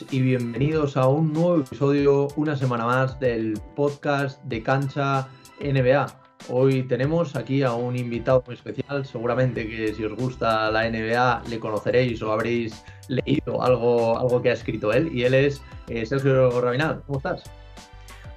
todos 0.00 0.12
y 0.12 0.20
bienvenidos 0.20 0.96
a 0.96 1.08
un 1.08 1.32
nuevo 1.32 1.60
episodio, 1.60 2.28
una 2.36 2.56
semana 2.56 2.84
más 2.84 3.18
del 3.18 3.54
podcast 3.74 4.42
de 4.44 4.62
Cancha 4.62 5.28
NBA. 5.60 6.06
Hoy 6.48 6.82
tenemos 6.84 7.36
aquí 7.36 7.62
a 7.62 7.72
un 7.72 7.96
invitado 7.96 8.42
muy 8.46 8.54
especial, 8.54 9.04
seguramente 9.04 9.66
que 9.66 9.94
si 9.94 10.04
os 10.04 10.14
gusta 10.14 10.70
la 10.70 10.88
NBA 10.88 11.42
le 11.48 11.58
conoceréis 11.58 12.22
o 12.22 12.32
habréis 12.32 12.84
leído 13.08 13.62
algo, 13.62 14.18
algo 14.18 14.42
que 14.42 14.50
ha 14.50 14.54
escrito 14.54 14.92
él 14.92 15.10
y 15.12 15.24
él 15.24 15.34
es 15.34 15.62
eh, 15.88 16.04
Sergio 16.06 16.60
Rabinal. 16.60 17.02
¿Cómo 17.06 17.18
estás? 17.18 17.44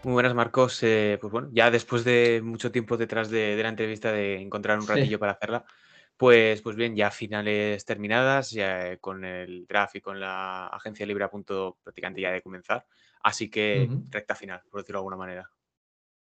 Muy 0.04 0.14
buenas, 0.14 0.34
Marcos. 0.34 0.82
Eh, 0.84 1.18
pues 1.22 1.32
bueno, 1.32 1.50
ya 1.52 1.72
después 1.72 2.04
de 2.04 2.42
mucho 2.44 2.72
tiempo 2.72 2.98
detrás 2.98 3.30
de, 3.30 3.62
la 3.62 3.70
entrevista, 3.70 4.12
de 4.12 4.42
encontrar 4.42 4.80
un 4.80 4.88
ratillo 4.88 5.20
para 5.20 5.34
hacerla, 5.34 5.66
pues, 6.18 6.62
pues 6.62 6.76
bien, 6.76 6.96
ya 6.96 7.12
finales 7.12 7.86
terminadas, 7.86 8.52
ya 8.52 8.98
con 8.98 9.26
el 9.26 9.66
draft 9.68 9.96
y 9.96 10.02
con 10.02 10.20
la 10.20 10.68
agencia 10.68 11.06
libre 11.06 11.24
a 11.24 11.30
punto 11.30 11.78
prácticamente 11.84 12.22
ya 12.22 12.32
de 12.32 12.42
comenzar. 12.42 12.86
Así 13.24 13.50
que 13.50 13.90
recta 14.10 14.36
final, 14.36 14.62
por 14.70 14.82
decirlo 14.82 15.00
de 15.00 15.02
alguna 15.02 15.18
manera. 15.18 15.50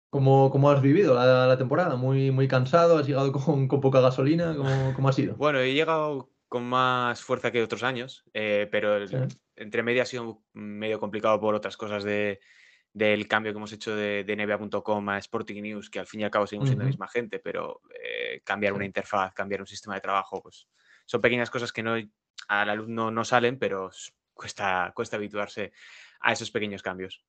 ¿Cómo, 0.09 0.51
cómo 0.51 0.71
has 0.71 0.81
vivido 0.81 1.15
la, 1.15 1.59
temporada? 1.59 1.97
¿Muy, 1.97 2.31
muy 2.31 2.49
cansado? 2.49 2.99
¿Has 2.99 3.07
llegado 3.07 3.33
con, 3.33 3.69
poca 3.69 4.01
gasolina? 4.01 4.55
¿Cómo, 4.57 4.93
¿Cómo, 4.95 5.09
ha 5.09 5.13
sido? 5.13 5.35
Bueno, 5.37 5.59
he 5.59 5.75
llegado 5.75 6.31
con 6.49 6.65
más 6.65 7.23
fuerza 7.23 7.51
que 7.51 7.63
otros 7.63 7.83
años, 7.83 8.25
eh, 8.33 8.69
pero 8.71 9.05
entre 9.57 9.83
medio 9.83 10.03
ha 10.03 10.07
sido 10.07 10.43
medio 10.53 11.01
complicado 11.01 11.41
por 11.41 11.55
otras 11.55 11.77
cosas 11.77 12.05
de, 12.05 12.41
del 12.97 13.29
cambio 13.29 13.53
que 13.53 13.59
hemos 13.59 13.73
hecho 13.75 13.95
de, 13.95 14.25
de 14.25 14.37
NBA.com 14.37 15.11
a 15.11 15.19
Sporting 15.19 15.61
News, 15.61 15.91
que 15.91 15.99
al 15.99 16.07
fin 16.07 16.21
y 16.21 16.25
al 16.25 16.31
cabo 16.31 16.47
seguimos 16.47 16.71
siendo 16.71 16.83
la 16.83 16.89
misma 16.89 17.07
gente, 17.07 17.39
pero 17.41 17.83
eh, 18.03 18.41
cambiar 18.43 18.73
una 18.73 18.87
interfaz, 18.87 19.35
cambiar 19.35 19.61
un 19.61 19.67
sistema 19.67 19.97
de 19.97 20.01
trabajo, 20.01 20.41
pues 20.43 20.67
son 21.05 21.21
pequeñas 21.21 21.51
cosas 21.51 21.75
que 21.75 21.83
no 21.83 21.95
al 22.49 22.71
alumno 22.71 23.11
no 23.11 23.23
salen, 23.23 23.59
pero 23.59 23.91
cuesta, 24.33 24.93
cuesta 24.97 25.17
habituarse 25.19 25.73
a 26.21 26.33
esos 26.33 26.51
pequeños 26.51 26.81
cambios. 26.81 27.23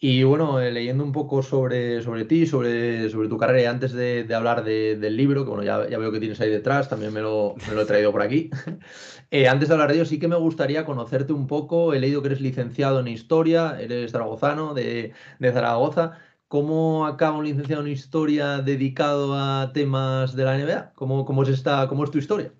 Y 0.00 0.22
bueno, 0.22 0.60
eh, 0.60 0.70
leyendo 0.70 1.02
un 1.02 1.10
poco 1.10 1.42
sobre, 1.42 2.02
sobre 2.02 2.24
ti, 2.24 2.46
sobre, 2.46 3.10
sobre 3.10 3.28
tu 3.28 3.36
carrera, 3.36 3.62
y 3.62 3.64
antes 3.64 3.92
de, 3.92 4.32
hablar 4.32 4.62
del 4.62 5.16
libro, 5.16 5.42
que 5.42 5.50
bueno, 5.50 5.64
ya, 5.64 5.88
ya, 5.88 5.98
veo 5.98 6.12
que 6.12 6.20
tienes 6.20 6.40
ahí 6.40 6.50
detrás, 6.50 6.88
también 6.88 7.12
me 7.12 7.20
lo, 7.20 7.56
me 7.68 7.74
lo 7.74 7.82
he 7.82 7.84
traído 7.84 8.12
por 8.12 8.22
aquí. 8.22 8.50
Eh, 9.30 9.46
antes 9.46 9.68
de 9.68 9.74
hablar 9.74 9.90
de 9.90 9.96
ello, 9.96 10.06
sí 10.06 10.18
que 10.18 10.26
me 10.26 10.36
gustaría 10.36 10.86
conocerte 10.86 11.34
un 11.34 11.46
poco. 11.46 11.92
He 11.92 12.00
leído 12.00 12.22
que 12.22 12.28
eres 12.28 12.40
licenciado 12.40 13.00
en 13.00 13.08
Historia, 13.08 13.76
eres 13.78 14.12
zaragozano 14.12 14.72
de, 14.72 15.12
de 15.38 15.52
Zaragoza. 15.52 16.18
¿Cómo 16.48 17.06
acaba 17.06 17.36
un 17.36 17.44
licenciado 17.44 17.82
en 17.82 17.88
Historia 17.88 18.62
dedicado 18.62 19.34
a 19.34 19.72
temas 19.74 20.34
de 20.34 20.44
la 20.44 20.56
NBA? 20.56 20.92
¿Cómo, 20.94 21.26
cómo, 21.26 21.42
es, 21.42 21.50
esta, 21.50 21.88
cómo 21.88 22.04
es 22.04 22.10
tu 22.10 22.16
historia? 22.18 22.54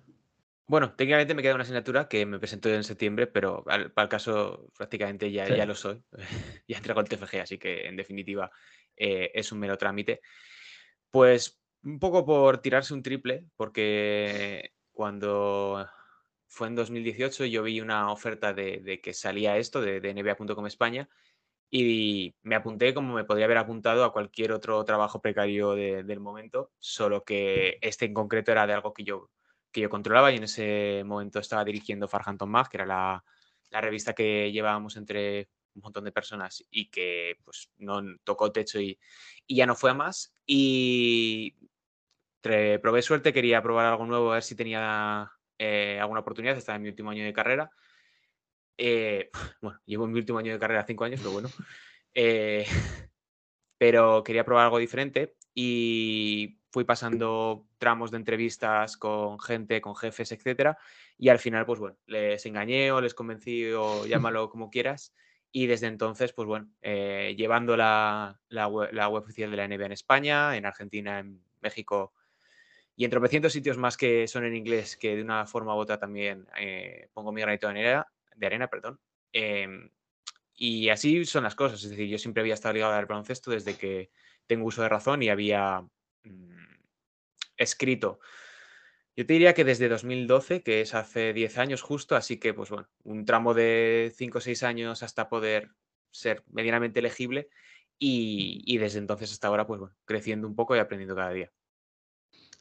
Bueno, 0.69 0.93
técnicamente 0.93 1.33
me 1.33 1.41
queda 1.41 1.55
una 1.55 1.63
asignatura 1.63 2.07
que 2.07 2.27
me 2.27 2.37
presentó 2.37 2.69
en 2.69 2.83
septiembre, 2.83 3.25
pero 3.25 3.63
para 3.63 4.03
el 4.03 4.07
caso 4.07 4.69
prácticamente 4.77 5.31
ya, 5.31 5.47
ya 5.47 5.65
lo 5.65 5.73
soy. 5.73 6.03
ya 6.67 6.77
entré 6.77 6.93
con 6.93 7.03
el 7.03 7.09
TFG, 7.09 7.41
así 7.41 7.57
que 7.57 7.87
en 7.87 7.95
definitiva 7.95 8.51
eh, 8.95 9.31
es 9.33 9.51
un 9.51 9.57
mero 9.57 9.79
trámite. 9.79 10.21
Pues 11.09 11.59
un 11.81 11.97
poco 11.97 12.23
por 12.23 12.59
tirarse 12.59 12.93
un 12.93 13.01
triple, 13.01 13.45
porque 13.55 14.73
cuando 14.91 15.89
fue 16.45 16.67
en 16.67 16.75
2018 16.75 17.45
yo 17.45 17.63
vi 17.63 17.81
una 17.81 18.11
oferta 18.11 18.53
de, 18.53 19.01
que 19.01 19.13
salía 19.15 19.57
esto 19.57 19.81
de, 19.81 19.99
de 19.99 20.13
NBA.com 20.13 20.67
España 20.67 21.09
y 21.71 22.35
me 22.43 22.53
apunté 22.53 22.93
como 22.93 23.15
me 23.15 23.23
podría 23.23 23.45
haber 23.45 23.57
apuntado 23.57 24.03
a 24.03 24.13
cualquier 24.13 24.51
otro 24.51 24.85
trabajo 24.85 25.19
precario 25.19 25.73
del 25.73 26.19
momento, 26.19 26.73
solo 26.77 27.23
que 27.23 27.79
este 27.81 28.05
en 28.05 28.13
concreto 28.13 28.51
era 28.51 28.67
de 28.67 28.73
algo 28.73 28.93
que 28.93 29.03
yo 29.03 29.31
que 29.71 29.81
yo 29.81 29.89
controlaba 29.89 30.31
y 30.31 30.37
en 30.37 30.43
ese 30.43 31.03
momento 31.05 31.39
estaba 31.39 31.63
dirigiendo 31.63 32.07
Farhanton 32.07 32.49
Mag, 32.49 32.69
que 32.69 32.77
era 32.77 32.85
la, 32.85 33.23
revista 33.81 34.13
que 34.13 34.51
llevábamos 34.51 34.97
entre 34.97 35.49
un 35.75 35.83
montón 35.83 36.03
de 36.03 36.11
personas 36.11 36.65
y 36.71 36.89
que 36.89 37.37
pues 37.43 37.69
no 37.77 38.01
tocó 38.23 38.51
techo 38.51 38.79
y, 38.79 38.99
ya 39.47 39.65
no 39.65 39.75
fue 39.75 39.91
a 39.91 39.93
más. 39.93 40.33
Y 40.45 41.55
probé 42.41 43.01
suerte, 43.01 43.33
quería 43.33 43.61
probar 43.61 43.85
algo 43.85 44.05
nuevo, 44.05 44.31
a 44.31 44.35
ver 44.35 44.43
si 44.43 44.55
tenía 44.55 45.31
eh, 45.57 45.99
alguna 45.99 46.21
oportunidad. 46.21 46.57
Estaba 46.57 46.77
en 46.77 46.83
mi 46.83 46.89
último 46.89 47.11
año 47.11 47.23
de 47.23 47.33
carrera. 47.33 47.69
Eh, 48.77 49.29
bueno, 49.61 49.79
llevo 49.85 50.05
en 50.05 50.11
mi 50.11 50.19
último 50.19 50.39
año 50.39 50.53
de 50.53 50.59
carrera 50.59 50.85
cinco 50.85 51.03
años, 51.03 51.19
pero 51.19 51.33
bueno. 51.33 51.49
Eh, 52.13 52.65
pero 53.77 54.23
quería 54.23 54.45
probar 54.45 54.65
algo 54.65 54.79
diferente 54.79 55.35
y 55.53 56.58
fui 56.71 56.83
pasando 56.83 57.65
tramos 57.77 58.11
de 58.11 58.17
entrevistas 58.17 58.97
con 58.97 59.39
gente, 59.39 59.81
con 59.81 59.95
jefes, 59.95 60.31
etcétera, 60.31 60.77
y 61.17 61.29
al 61.29 61.39
final, 61.39 61.65
pues 61.65 61.79
bueno, 61.79 61.97
les 62.05 62.45
engañé 62.45 62.91
o 62.91 63.01
les 63.01 63.13
convencí 63.13 63.65
o 63.71 64.05
llámalo 64.07 64.49
como 64.49 64.69
quieras, 64.69 65.13
y 65.51 65.65
desde 65.65 65.87
entonces, 65.87 66.31
pues 66.33 66.47
bueno, 66.47 66.69
eh, 66.81 67.33
llevando 67.37 67.75
la, 67.75 68.39
la, 68.49 68.67
web, 68.67 69.13
oficial 69.13 69.49
de 69.49 69.57
la 69.57 69.67
NBA 69.67 69.87
en 69.87 69.91
España, 69.91 70.55
en 70.55 70.65
Argentina, 70.65 71.19
en 71.19 71.41
México 71.61 72.13
y 72.95 73.05
en 73.05 73.11
tropecientos 73.11 73.53
sitios 73.53 73.77
más 73.77 73.97
que 73.97 74.27
son 74.27 74.45
en 74.45 74.55
inglés, 74.55 74.95
que 74.95 75.15
de 75.15 75.23
una 75.23 75.47
forma 75.47 75.75
u 75.75 75.79
otra 75.79 75.97
también 75.97 76.47
eh, 76.59 77.07
pongo 77.13 77.31
mi 77.31 77.41
granito 77.41 77.67
de 77.67 77.79
arena, 77.79 78.07
de 78.35 78.45
arena 78.45 78.67
perdón. 78.67 78.99
Em, 79.33 79.89
y 80.53 80.89
así 80.89 81.25
son 81.25 81.45
las 81.45 81.55
cosas, 81.55 81.83
es 81.83 81.89
decir, 81.89 82.07
yo 82.07 82.19
siempre 82.19 82.41
había 82.41 82.53
estado 82.53 82.73
ligado 82.73 82.93
al 82.93 83.05
baloncesto 83.07 83.49
desde 83.49 83.75
que 83.75 84.11
tengo 84.45 84.65
uso 84.65 84.83
de 84.83 84.89
razón 84.89 85.23
y 85.23 85.29
había 85.29 85.83
Mm, 86.23 86.58
escrito. 87.59 88.19
Yo 89.15 89.25
te 89.25 89.33
diría 89.33 89.53
que 89.53 89.65
desde 89.65 89.89
2012, 89.89 90.63
que 90.63 90.81
es 90.81 90.95
hace 90.95 91.33
10 91.33 91.57
años 91.57 91.81
justo, 91.81 92.15
así 92.15 92.39
que 92.39 92.53
pues 92.53 92.69
bueno, 92.69 92.87
un 93.03 93.25
tramo 93.25 93.53
de 93.53 94.13
5 94.15 94.37
o 94.37 94.41
6 94.41 94.63
años 94.63 95.03
hasta 95.03 95.29
poder 95.29 95.71
ser 96.09 96.43
medianamente 96.49 96.99
elegible 96.99 97.49
y, 97.99 98.77
desde 98.77 98.99
entonces 98.99 99.31
hasta 99.31 99.49
ahora 99.49 99.67
pues 99.67 99.79
bueno, 99.79 99.95
creciendo 100.05 100.47
un 100.47 100.55
poco 100.55 100.75
y 100.75 100.79
aprendiendo 100.79 101.15
cada 101.15 101.31
día. 101.31 101.51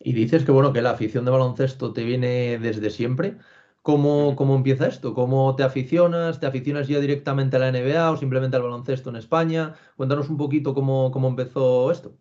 Y 0.01 0.13
dices 0.13 0.45
que 0.45 0.51
bueno, 0.51 0.73
que 0.73 0.83
la 0.83 0.91
afición 0.91 1.25
de 1.25 1.31
baloncesto 1.31 1.93
te 1.93 2.03
viene 2.03 2.59
desde 2.59 2.91
siempre. 2.91 3.37
¿Cómo, 3.83 4.35
¿Cómo, 4.35 4.57
empieza 4.57 4.89
esto? 4.89 5.15
¿Cómo 5.15 5.55
te 5.55 5.63
aficionas? 5.63 6.41
¿Te 6.41 6.47
aficionas 6.47 6.89
ya 6.89 6.99
directamente 6.99 7.57
a 7.57 7.61
la 7.61 7.69
NBA 7.71 8.11
o 8.11 8.17
simplemente 8.17 8.57
al 8.57 8.65
baloncesto 8.65 9.11
en 9.11 9.17
España? 9.17 9.77
Cuéntanos 9.97 10.29
un 10.29 10.37
poquito 10.37 10.75
cómo, 10.75 11.11
cómo 11.13 11.29
empezó 11.29 11.91
esto. 11.93 12.19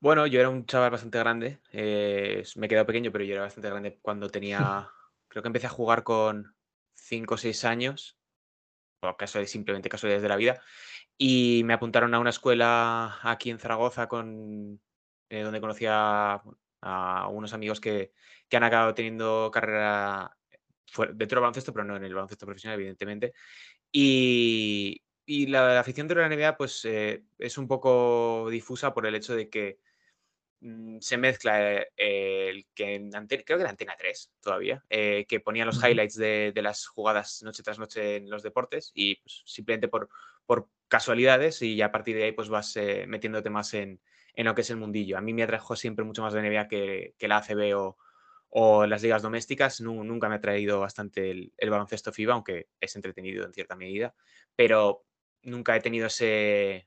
Bueno, 0.00 0.26
yo 0.26 0.40
era 0.40 0.48
un 0.48 0.64
chaval 0.64 0.90
bastante 0.90 1.18
grande. 1.18 1.60
Eh, 1.72 2.42
me 2.56 2.66
he 2.66 2.68
quedado 2.70 2.86
pequeño, 2.86 3.12
pero 3.12 3.22
yo 3.24 3.34
era 3.34 3.42
bastante 3.42 3.68
grande 3.68 3.98
cuando 4.00 4.30
tenía. 4.30 4.58
creo 5.28 5.42
que 5.42 5.48
empecé 5.48 5.66
a 5.66 5.70
jugar 5.70 6.02
con 6.04 6.56
5 6.94 7.34
o 7.34 7.38
6 7.38 7.64
años. 7.64 8.18
O 9.02 9.16
caso, 9.16 9.44
simplemente 9.46 9.90
casualidades 9.90 10.22
de 10.22 10.28
la 10.28 10.36
vida. 10.36 10.62
Y 11.18 11.62
me 11.64 11.74
apuntaron 11.74 12.14
a 12.14 12.18
una 12.18 12.30
escuela 12.30 13.18
aquí 13.22 13.50
en 13.50 13.58
Zaragoza 13.58 14.08
con, 14.08 14.80
eh, 15.28 15.42
donde 15.42 15.60
conocí 15.60 15.86
a, 15.88 16.42
unos 17.30 17.52
amigos 17.52 17.80
que, 17.80 18.12
que, 18.48 18.56
han 18.56 18.64
acabado 18.64 18.94
teniendo 18.94 19.50
carrera 19.52 20.34
dentro 21.14 21.36
del 21.36 21.40
baloncesto, 21.40 21.72
pero 21.74 21.84
no 21.84 21.96
en 21.96 22.04
el 22.04 22.14
baloncesto 22.14 22.46
profesional, 22.46 22.78
evidentemente. 22.78 23.34
Y, 23.92 25.02
y 25.26 25.46
la, 25.46 25.78
afición 25.78 26.08
de 26.08 26.14
la 26.14 26.28
NBA 26.28 26.56
pues, 26.56 26.84
eh, 26.86 27.24
es 27.38 27.58
un 27.58 27.68
poco 27.68 28.48
difusa 28.50 28.94
por 28.94 29.06
el 29.06 29.14
hecho 29.14 29.34
de 29.34 29.50
que 29.50 29.78
se 31.00 31.16
mezcla 31.16 31.80
eh, 31.96 32.50
el 32.50 32.66
que 32.74 32.94
en 32.94 33.10
creo 33.10 33.44
que 33.44 33.60
era 33.62 33.70
Antena 33.70 33.94
3 33.98 34.30
todavía, 34.40 34.84
eh, 34.90 35.24
que 35.26 35.40
ponía 35.40 35.64
los 35.64 35.82
highlights 35.82 36.16
de, 36.16 36.52
las 36.56 36.86
jugadas 36.86 37.42
noche 37.42 37.62
tras 37.62 37.78
noche 37.78 38.16
en 38.16 38.28
los 38.28 38.42
deportes 38.42 38.90
y 38.94 39.16
pues, 39.16 39.42
simplemente 39.46 39.88
por, 39.88 40.10
por 40.44 40.68
casualidades 40.88 41.62
y 41.62 41.76
ya 41.76 41.86
a 41.86 41.92
partir 41.92 42.16
de 42.16 42.24
ahí 42.24 42.32
pues 42.32 42.50
vas 42.50 42.76
eh, 42.76 43.06
metiéndote 43.08 43.48
más 43.48 43.72
en, 43.72 44.00
en, 44.34 44.44
lo 44.44 44.54
que 44.54 44.60
es 44.60 44.70
el 44.70 44.76
mundillo. 44.76 45.16
A 45.16 45.22
mí 45.22 45.32
me 45.32 45.42
atrajo 45.42 45.76
siempre 45.76 46.04
mucho 46.04 46.22
más 46.22 46.34
la 46.34 46.42
NBA 46.42 46.68
que, 46.68 47.14
que 47.16 47.28
la 47.28 47.38
ACB 47.38 47.74
o, 47.78 47.96
o, 48.50 48.84
las 48.86 49.02
ligas 49.02 49.22
domésticas. 49.22 49.80
nunca 49.80 50.28
me 50.28 50.34
ha 50.34 50.40
traído 50.40 50.80
bastante 50.80 51.30
el, 51.30 51.70
baloncesto 51.70 52.12
FIBA, 52.12 52.34
aunque 52.34 52.68
es 52.80 52.96
entretenido 52.96 53.46
en 53.46 53.54
cierta 53.54 53.76
medida, 53.76 54.14
pero 54.54 55.06
nunca 55.42 55.74
he 55.74 55.80
tenido 55.80 56.08
ese... 56.08 56.86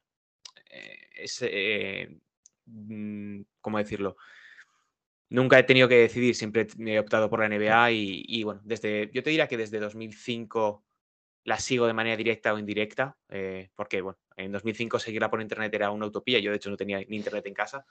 ese 1.15 2.09
Mm, 2.09 2.22
¿cómo 3.61 3.77
decirlo? 3.77 4.17
Nunca 5.29 5.57
he 5.57 5.63
tenido 5.63 5.87
que 5.87 5.95
decidir, 5.95 6.35
siempre 6.35 6.67
he 6.85 6.99
optado 6.99 7.29
por 7.29 7.39
la 7.39 7.49
NBA 7.49 7.91
y, 7.91 8.43
bueno, 8.43 8.61
desde, 8.63 9.09
yo 9.13 9.23
te 9.23 9.31
diría 9.31 9.47
que 9.47 9.57
desde 9.57 9.79
2005 9.79 10.83
la 11.43 11.57
sigo 11.59 11.87
de 11.87 11.93
manera 11.93 12.15
directa 12.15 12.53
o 12.53 12.59
indirecta, 12.59 13.17
eh, 13.29 13.69
porque 13.75 14.01
bueno, 14.01 14.19
en 14.37 14.51
2005 14.51 14.99
seguirla 14.99 15.29
por 15.29 15.41
internet 15.41 15.73
era 15.73 15.91
una 15.91 16.05
utopía, 16.05 16.39
yo 16.39 16.51
de 16.51 16.57
hecho 16.57 16.69
no 16.69 16.77
tenía 16.77 16.99
ni 16.99 17.17
internet 17.17 17.45
en 17.47 17.53
casa, 17.53 17.85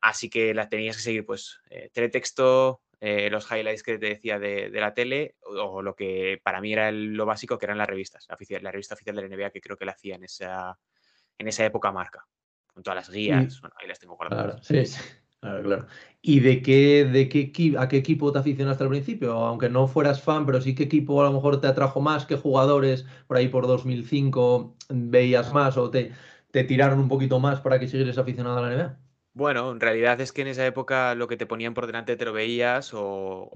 así 0.00 0.28
que 0.28 0.54
la 0.54 0.68
tenías 0.68 0.96
que 0.96 1.02
seguir 1.02 1.24
pues 1.24 1.58
eh, 1.70 1.90
teletexto, 1.92 2.82
eh, 3.00 3.30
los 3.30 3.50
highlights 3.50 3.82
que 3.82 3.98
te 3.98 4.06
decía 4.06 4.38
de, 4.38 4.68
la 4.68 4.94
tele 4.94 5.36
o, 5.40 5.82
lo 5.82 5.96
que 5.96 6.38
para 6.42 6.60
mí 6.60 6.72
era 6.72 6.92
lo 6.92 7.26
básico 7.26 7.58
que 7.58 7.66
eran 7.66 7.78
las 7.78 7.88
revistas, 7.88 8.26
la, 8.28 8.36
la, 8.60 8.70
revista 8.70 8.94
oficial 8.94 9.16
de 9.16 9.22
la 9.22 9.36
NBA 9.36 9.50
que 9.50 9.60
creo 9.60 9.76
que 9.76 9.86
la 9.86 9.92
hacía 9.92 10.16
en 10.16 10.24
esa, 10.24 10.78
en 11.38 11.48
esa 11.48 11.64
época 11.64 11.90
marca 11.92 12.26
con 12.74 12.82
todas 12.82 12.96
las 12.96 13.10
guías. 13.10 13.60
Bueno, 13.60 13.76
ahí 13.80 13.88
las 13.88 13.98
tengo 14.00 14.16
guardadas. 14.16 14.58
sí, 14.62 14.86
sí. 14.86 15.00
Claro, 15.40 15.62
claro. 15.62 15.86
¿Y 16.22 16.40
de 16.40 16.62
qué, 16.62 17.04
de 17.04 17.28
qué, 17.28 17.74
a 17.78 17.86
qué 17.86 17.98
equipo 17.98 18.32
te 18.32 18.38
aficionaste 18.38 18.82
al 18.82 18.88
principio? 18.88 19.32
Aunque 19.34 19.68
no 19.68 19.86
fueras 19.88 20.22
fan, 20.22 20.46
pero 20.46 20.62
sí 20.62 20.74
qué 20.74 20.84
equipo 20.84 21.20
a 21.20 21.24
lo 21.26 21.32
mejor 21.34 21.60
te 21.60 21.66
atrajo 21.66 22.00
más, 22.00 22.24
qué 22.24 22.36
jugadores 22.36 23.04
por 23.26 23.36
ahí 23.36 23.48
por 23.48 23.66
2005 23.66 24.74
veías 24.88 25.52
más 25.52 25.76
o 25.76 25.90
te, 25.90 26.12
te 26.50 26.64
tiraron 26.64 26.98
un 26.98 27.08
poquito 27.08 27.40
más 27.40 27.60
para 27.60 27.78
que 27.78 27.88
siguieras 27.88 28.16
aficionado 28.16 28.56
a 28.58 28.62
la 28.62 28.68
NBA. 28.68 28.98
Bueno, 29.32 29.72
en 29.72 29.80
realidad 29.80 30.20
es 30.20 30.32
que 30.32 30.42
en 30.42 30.48
esa 30.48 30.64
época 30.66 31.14
lo 31.16 31.26
que 31.26 31.36
te 31.36 31.46
ponían 31.46 31.74
por 31.74 31.86
delante 31.86 32.16
te 32.16 32.24
lo 32.24 32.32
veías 32.32 32.94
o, 32.94 33.00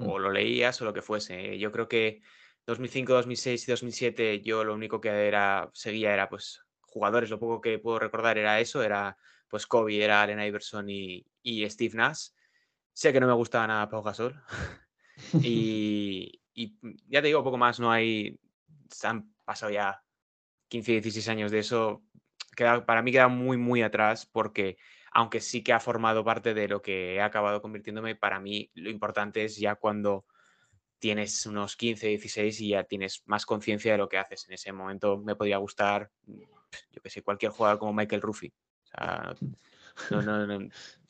Mm, 0.01 0.13
o 0.13 0.19
lo 0.19 0.33
leías 0.33 0.81
o 0.83 0.85
lo 0.85 0.93
que 0.93 1.03
fuese. 1.03 1.57
Yo 1.59 1.71
creo 1.71 1.87
que 1.89 2.21
2005, 2.67 3.13
2006 3.13 3.67
y 3.69 3.71
2007 3.71 4.41
yo 4.43 4.65
lo 4.65 4.75
único 4.75 5.01
que 5.01 5.09
era, 5.29 5.71
seguía 5.73 6.13
era 6.13 6.29
pues 6.29 6.63
jugadores, 6.99 7.31
lo 7.31 7.39
poco 7.39 7.61
que 7.61 7.79
puedo 7.79 7.99
recordar 7.99 8.39
era 8.39 8.61
eso, 8.61 8.83
era 8.83 9.17
pues 9.49 9.67
Kobe, 9.67 10.03
era 10.03 10.23
Allen 10.23 10.41
Iverson 10.41 10.89
y, 10.91 11.25
Steve 11.71 11.97
Nash. 11.97 12.29
Sé 12.93 13.13
que 13.13 13.21
no 13.21 13.27
me 13.27 13.33
gustaba 13.33 13.67
nada 13.67 13.89
Pau 13.89 14.03
Gasol 14.03 14.35
y, 15.43 16.43
y 16.53 16.77
ya 17.07 17.23
te 17.23 17.29
digo, 17.29 17.45
poco 17.45 17.57
más, 17.57 17.79
no 17.81 17.91
hay, 17.91 18.39
se 18.91 19.07
han 19.07 19.33
pasado 19.45 19.73
ya 19.73 20.03
15, 20.69 21.01
16 21.01 21.29
años 21.29 21.51
de 21.51 21.61
eso, 21.61 22.03
queda, 22.57 22.85
para 22.85 23.03
mí 23.03 23.13
queda 23.13 23.29
muy, 23.29 23.57
muy 23.57 23.83
atrás 23.83 24.27
porque 24.27 24.77
aunque 25.13 25.41
sí 25.41 25.63
que 25.63 25.73
ha 25.73 25.81
formado 25.81 26.25
parte 26.25 26.55
de 26.55 26.69
lo 26.69 26.83
que 26.83 27.15
he 27.15 27.21
acabado 27.21 27.63
convirtiéndome, 27.63 28.17
para 28.17 28.41
mí 28.41 28.71
lo 28.75 28.91
importante 28.91 29.45
es 29.45 29.57
ya 29.57 29.77
cuando 29.77 30.27
tienes 30.99 31.47
unos 31.47 31.77
15, 31.77 32.09
16 32.09 32.61
y 32.61 32.69
ya 32.71 32.85
tienes 32.85 33.23
más 33.27 33.47
conciencia 33.47 33.93
de 33.93 33.99
lo 33.99 34.09
que 34.09 34.19
haces. 34.19 34.47
En 34.49 34.55
ese 34.55 34.73
momento 34.73 35.19
me 35.19 35.37
podría 35.37 35.59
gustar, 35.59 36.11
mm, 36.27 36.43
yo 36.91 37.03
que 37.03 37.11
sé, 37.11 37.23
cualquier 37.23 37.53
jugador 37.53 37.79
como 37.79 37.93
Michael 37.93 38.23
Ruffy. 38.23 38.49
O 38.85 38.87
sea, 38.87 39.35
no, 40.11 40.23
no, 40.23 40.47
no, 40.47 40.69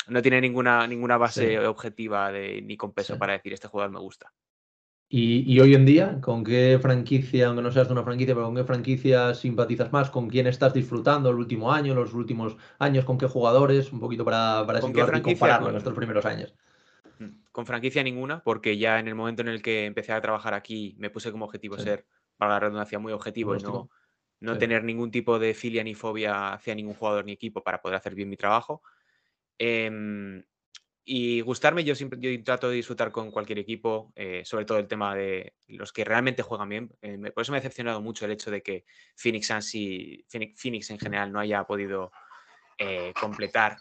no 0.08 0.22
tiene 0.22 0.40
ninguna, 0.40 0.86
ninguna 0.86 1.16
base 1.16 1.58
Sí, 1.58 1.64
objetiva 1.66 2.32
de, 2.32 2.62
ni 2.62 2.76
con 2.76 2.92
sí. 2.92 2.94
peso 2.94 3.18
para 3.18 3.34
decir 3.34 3.52
este 3.52 3.68
jugador 3.68 3.92
me 3.92 4.00
gusta. 4.00 4.32
Y, 5.10 5.50
y 5.50 5.58
hoy 5.60 5.74
en 5.74 5.86
día, 5.86 6.20
¿con 6.20 6.44
qué 6.44 6.78
franquicia, 6.82 7.46
aunque 7.46 7.62
no 7.62 7.72
seas 7.72 7.88
de 7.88 7.94
una 7.94 8.02
franquicia, 8.02 8.34
pero 8.34 8.46
con 8.46 8.56
qué 8.56 8.64
franquicia 8.64 9.34
simpatizas 9.34 9.90
más? 9.90 10.10
¿Con 10.10 10.28
quién 10.28 10.46
estás 10.46 10.74
disfrutando 10.74 11.30
el 11.30 11.36
último 11.36 11.72
año, 11.72 11.94
los 11.94 12.12
últimos 12.12 12.56
años? 12.78 13.06
¿Con 13.06 13.16
qué 13.16 13.26
jugadores? 13.26 13.90
Un 13.90 14.00
poquito 14.00 14.24
para, 14.24 14.66
para 14.66 14.80
¿Con 14.80 14.92
qué 14.92 15.00
y 15.00 15.22
compararlo 15.22 15.70
en 15.70 15.76
estos 15.76 15.94
primeros 15.94 16.26
años. 16.26 16.54
Mm, 17.18 17.42
Con 17.52 17.64
franquicia 17.64 18.02
ninguna, 18.02 18.42
porque 18.42 18.76
ya 18.76 18.98
en 18.98 19.08
el 19.08 19.14
momento 19.14 19.40
en 19.42 19.48
el 19.48 19.62
que 19.62 19.86
empecé 19.86 20.12
a 20.12 20.20
trabajar 20.20 20.52
aquí 20.52 20.94
me 20.98 21.08
puse 21.08 21.32
como 21.32 21.46
objetivo 21.46 21.76
Sí, 21.76 21.82
ser, 21.84 22.06
para 22.36 22.52
la 22.52 22.60
redundancia, 22.60 22.98
muy 22.98 23.12
objetivo 23.12 23.56
y 23.56 23.62
no. 23.62 23.88
No 24.40 24.54
Sí, 24.54 24.58
tener 24.60 24.84
ningún 24.84 25.10
tipo 25.10 25.38
de 25.38 25.54
filia 25.54 25.82
ni 25.84 25.94
fobia 25.94 26.52
hacia 26.52 26.74
ningún 26.74 26.94
jugador 26.94 27.24
ni 27.24 27.32
equipo 27.32 27.62
para 27.62 27.80
poder 27.80 27.96
hacer 27.96 28.14
bien 28.14 28.28
mi 28.28 28.36
trabajo. 28.36 28.82
Em, 29.58 30.42
y 31.04 31.40
gustarme, 31.40 31.84
yo 31.84 31.94
siempre 31.94 32.18
yo 32.20 32.44
trato 32.44 32.68
de 32.68 32.76
disfrutar 32.76 33.10
con 33.10 33.30
cualquier 33.30 33.58
equipo, 33.58 34.12
eh, 34.14 34.42
sobre 34.44 34.66
todo 34.66 34.78
el 34.78 34.86
tema 34.86 35.14
de 35.14 35.54
los 35.66 35.90
que 35.90 36.04
realmente 36.04 36.42
juegan 36.42 36.68
bien. 36.68 36.90
Eh, 37.00 37.18
por 37.34 37.42
eso 37.42 37.50
me 37.50 37.56
ha 37.58 37.60
decepcionado 37.62 38.02
mucho 38.02 38.26
el 38.26 38.32
hecho 38.32 38.50
de 38.50 38.62
que 38.62 38.84
Phoenix 39.16 39.46
Suns 39.46 39.74
y 39.74 40.24
Phoenix, 40.28 40.60
Phoenix 40.60 40.90
en 40.90 40.98
general 40.98 41.32
no 41.32 41.40
haya 41.40 41.64
podido 41.64 42.12
eh, 42.76 43.14
completar 43.18 43.78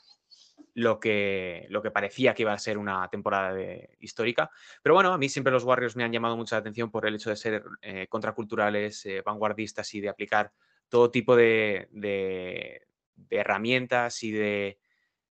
lo 0.73 0.99
que, 0.99 1.65
lo 1.69 1.81
que 1.81 1.91
parecía 1.91 2.33
que 2.33 2.43
iba 2.43 2.53
a 2.53 2.59
ser 2.59 2.77
una 2.77 3.07
temporada 3.09 3.53
de- 3.53 3.97
histórica. 3.99 4.51
Pero 4.83 4.95
bueno, 4.95 5.13
a 5.13 5.17
mí 5.17 5.29
siempre 5.29 5.51
los 5.51 5.63
Warriors 5.63 5.95
me 5.95 6.03
han 6.03 6.11
llamado 6.11 6.37
mucha 6.37 6.57
atención 6.57 6.91
por 6.91 7.07
el 7.07 7.15
hecho 7.15 7.29
de 7.31 7.35
ser 7.35 7.63
eh, 7.81 8.07
contraculturales, 8.07 9.05
eh, 9.05 9.21
vanguardistas 9.25 9.93
y 9.95 10.01
de 10.01 10.09
aplicar 10.09 10.53
todo 10.89 11.11
tipo 11.11 11.35
de, 11.35 11.87
herramientas 13.29 14.23
y 14.23 14.31
de 14.31 14.79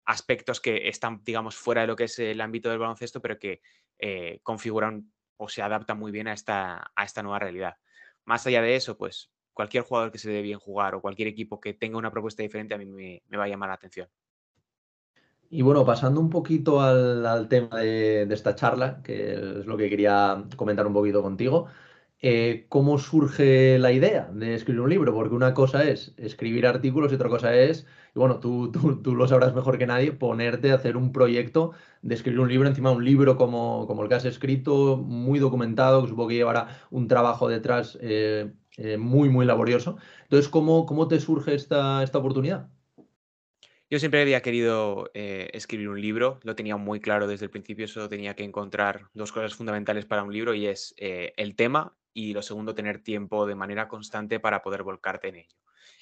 aspectos 0.07 0.61
que 0.61 0.89
están, 0.89 1.23
digamos, 1.25 1.57
fuera 1.57 1.83
de 1.83 1.87
lo 1.89 1.97
que 1.97 2.05
es 2.05 2.19
el 2.19 2.41
ámbito 2.41 2.71
del 2.71 2.79
baloncesto, 2.79 3.21
pero 3.21 3.39
que 3.39 3.61
eh, 3.99 4.41
configuran 4.43 5.13
o 5.37 5.49
se 5.49 5.63
adaptan 5.63 5.99
muy 5.99 6.13
bien 6.13 6.29
a 6.29 6.33
esta, 6.33 6.91
a 6.95 7.05
esta 7.05 7.23
nueva 7.23 7.39
realidad. 7.39 7.77
Más 8.25 8.47
allá 8.47 8.63
de 8.63 8.77
eso, 8.77 8.97
pues 8.97 9.31
cualquier 9.53 9.85
jugador 9.85 10.11
que 10.11 10.19
se 10.19 10.31
dé 10.31 10.43
bien 10.43 10.59
jugar 10.59 10.95
o 10.95 11.01
cualquier 11.01 11.29
equipo 11.29 11.61
que 11.61 11.75
tenga 11.75 11.99
una 11.99 12.11
propuesta 12.11 12.43
diferente 12.43 12.75
a 12.75 12.79
mí 12.79 12.87
me 12.87 13.37
va 13.37 13.45
a 13.45 13.49
llamar 13.49 13.69
la 13.69 13.75
atención. 13.75 14.09
Y 15.57 15.63
bueno, 15.63 15.85
pasando 15.85 16.21
un 16.21 16.31
poquito 16.31 16.81
al, 16.81 17.49
tema 17.49 17.79
de, 17.79 18.27
de 18.27 18.35
esta 18.35 18.57
charla, 18.57 19.01
que 19.05 19.35
es 19.61 19.67
lo 19.67 19.77
que 19.77 19.89
quería 19.89 20.45
comentar 20.57 20.85
un 20.85 20.93
poquito 20.93 21.23
contigo, 21.23 21.67
eh, 22.21 22.67
¿cómo 22.69 22.99
surge 22.99 23.79
la 23.79 23.93
idea 23.93 24.29
de 24.33 24.55
escribir 24.55 24.81
un 24.81 24.91
libro? 24.91 25.15
Porque 25.15 25.35
una 25.37 25.55
cosa 25.55 25.85
es 25.85 26.13
escribir 26.17 26.67
artículos 26.67 27.13
y 27.13 27.15
otra 27.17 27.29
cosa 27.29 27.55
es, 27.55 27.87
y 28.17 28.19
bueno, 28.19 28.41
tú, 28.41 28.73
tú, 28.73 29.01
tú 29.03 29.15
lo 29.15 29.29
sabrás 29.29 29.55
mejor 29.55 29.79
que 29.79 29.87
nadie, 29.87 30.13
ponerte 30.13 30.73
a 30.73 30.75
hacer 30.77 30.97
un 30.97 31.13
proyecto 31.13 31.73
de 32.03 32.15
escribir 32.17 32.41
un 32.41 32.49
libro, 32.49 32.69
encima 32.69 32.91
un 32.91 33.05
libro 33.05 33.37
como, 33.37 33.87
como 33.87 34.03
el 34.03 34.09
que 34.09 34.17
has 34.17 34.25
escrito, 34.25 34.97
muy 34.97 35.39
documentado, 35.39 36.03
que 36.03 36.09
supongo 36.09 36.31
que 36.31 36.35
llevará 36.37 36.69
un 36.91 37.07
trabajo 37.09 37.49
detrás 37.49 37.97
eh, 38.03 38.53
eh, 38.77 38.97
muy, 38.99 39.29
muy 39.29 39.47
laborioso. 39.47 39.99
Entonces, 40.25 40.49
¿cómo, 40.49 40.85
cómo 40.87 41.07
te 41.09 41.21
surge 41.21 41.55
esta, 41.55 42.03
esta 42.03 42.19
oportunidad? 42.19 42.74
Yo 43.95 44.01
siempre 44.01 44.23
había 44.23 44.43
querido 44.43 45.09
eh, 45.15 45.51
escribir 45.53 45.89
un 45.89 46.01
libro, 46.01 46.41
lo 46.43 46.57
tenía 46.57 46.77
muy 46.77 46.99
claro 46.99 47.29
desde 47.29 47.45
el 47.45 47.51
principio, 47.53 47.87
solo 47.87 48.09
tenía 48.09 48.35
que 48.35 48.43
encontrar 48.43 49.09
dos 49.15 49.31
cosas 49.31 49.55
fundamentales 49.55 50.05
para 50.05 50.25
un 50.25 50.33
libro 50.33 50.53
y 50.53 50.67
es 50.67 50.97
eh, 50.97 51.33
el 51.37 51.55
tema 51.55 51.97
y 52.13 52.35
lo 52.35 52.43
segundo, 52.43 52.75
tener 52.75 53.05
tiempo 53.05 53.47
de 53.47 53.55
manera 53.55 53.87
constante 53.87 54.41
para 54.41 54.63
poder 54.63 54.83
volcarte 54.83 55.29
en 55.29 55.37
ello. 55.37 55.57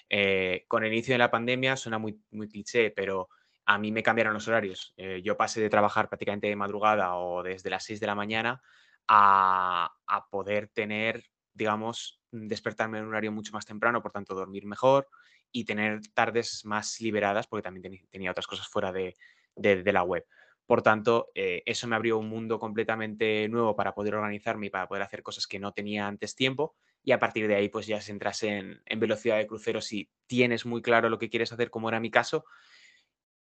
Eh, 0.09 0.65
con 0.69 0.85
el 0.85 0.93
inicio 0.95 1.13
de 1.13 1.19
la 1.19 1.31
pandemia 1.31 1.77
suena 1.77 1.99
muy, 1.99 2.19
muy 2.31 2.49
cliché, 2.49 2.93
pero 2.93 3.29
a 3.67 3.77
mí 3.77 3.93
me 3.93 4.03
cambiaron 4.03 4.33
los 4.33 4.49
horarios. 4.49 4.95
Yo 5.23 5.37
pasé 5.37 5.61
de 5.61 5.69
trabajar 5.69 6.09
prácticamente 6.09 6.47
de 6.47 6.57
madrugada 6.57 7.17
o 7.17 7.43
desde 7.43 7.69
las 7.69 7.85
6 7.85 8.01
de 8.01 8.07
la 8.07 8.15
mañana 8.15 8.63
a, 9.07 9.93
a 10.07 10.29
poder 10.31 10.69
tener, 10.69 11.25
digamos, 11.53 12.23
despertarme 12.31 13.01
en 13.01 13.05
un 13.05 13.11
horario 13.11 13.33
mucho 13.33 13.53
más 13.53 13.67
temprano, 13.67 14.01
por 14.01 14.13
tanto 14.13 14.35
dormir 14.35 14.65
mejor 14.65 15.09
y 15.53 15.65
tener 15.65 16.01
tardes 16.15 16.65
más 16.65 17.01
liberadas, 17.01 17.47
porque 17.47 17.63
también 17.63 18.07
tenía 18.11 18.31
otras 18.31 18.47
cosas 18.47 18.69
fuera 18.69 18.93
de, 18.93 19.15
de- 19.57 19.83
de 19.83 19.93
la 19.93 20.03
web. 20.03 20.27
Por 20.67 20.83
tanto, 20.83 21.29
eh, 21.35 21.63
eso 21.67 21.87
me 21.89 21.97
abrió 21.97 22.19
un 22.19 22.29
mundo 22.29 22.59
completamente 22.59 23.49
nuevo 23.49 23.77
para 23.77 23.95
poder 23.95 24.15
organizarme 24.15 24.67
y 24.67 24.71
para 24.71 24.89
poder 24.89 25.03
hacer 25.03 25.23
cosas 25.23 25.47
que 25.47 25.59
no 25.59 25.73
tenía 25.73 26.07
antes 26.07 26.35
tiempo. 26.35 26.77
Y 27.05 27.13
a 27.13 27.19
partir 27.19 27.49
de 27.49 27.57
ahí, 27.57 27.69
pues 27.69 27.87
ya 27.87 28.01
se 28.01 28.13
entras 28.13 28.43
en, 28.45 28.81
en 28.87 29.01
velocidad 29.01 29.37
de 29.37 29.47
crucero 29.47 29.81
si 29.81 30.11
tienes 30.27 30.65
muy 30.65 30.81
claro 30.81 31.09
lo 31.11 31.19
que 31.19 31.29
quieres 31.31 31.53
hacer, 31.53 31.69
como 31.71 31.89
era 31.89 32.01
mi 32.01 32.11
caso. 32.11 32.45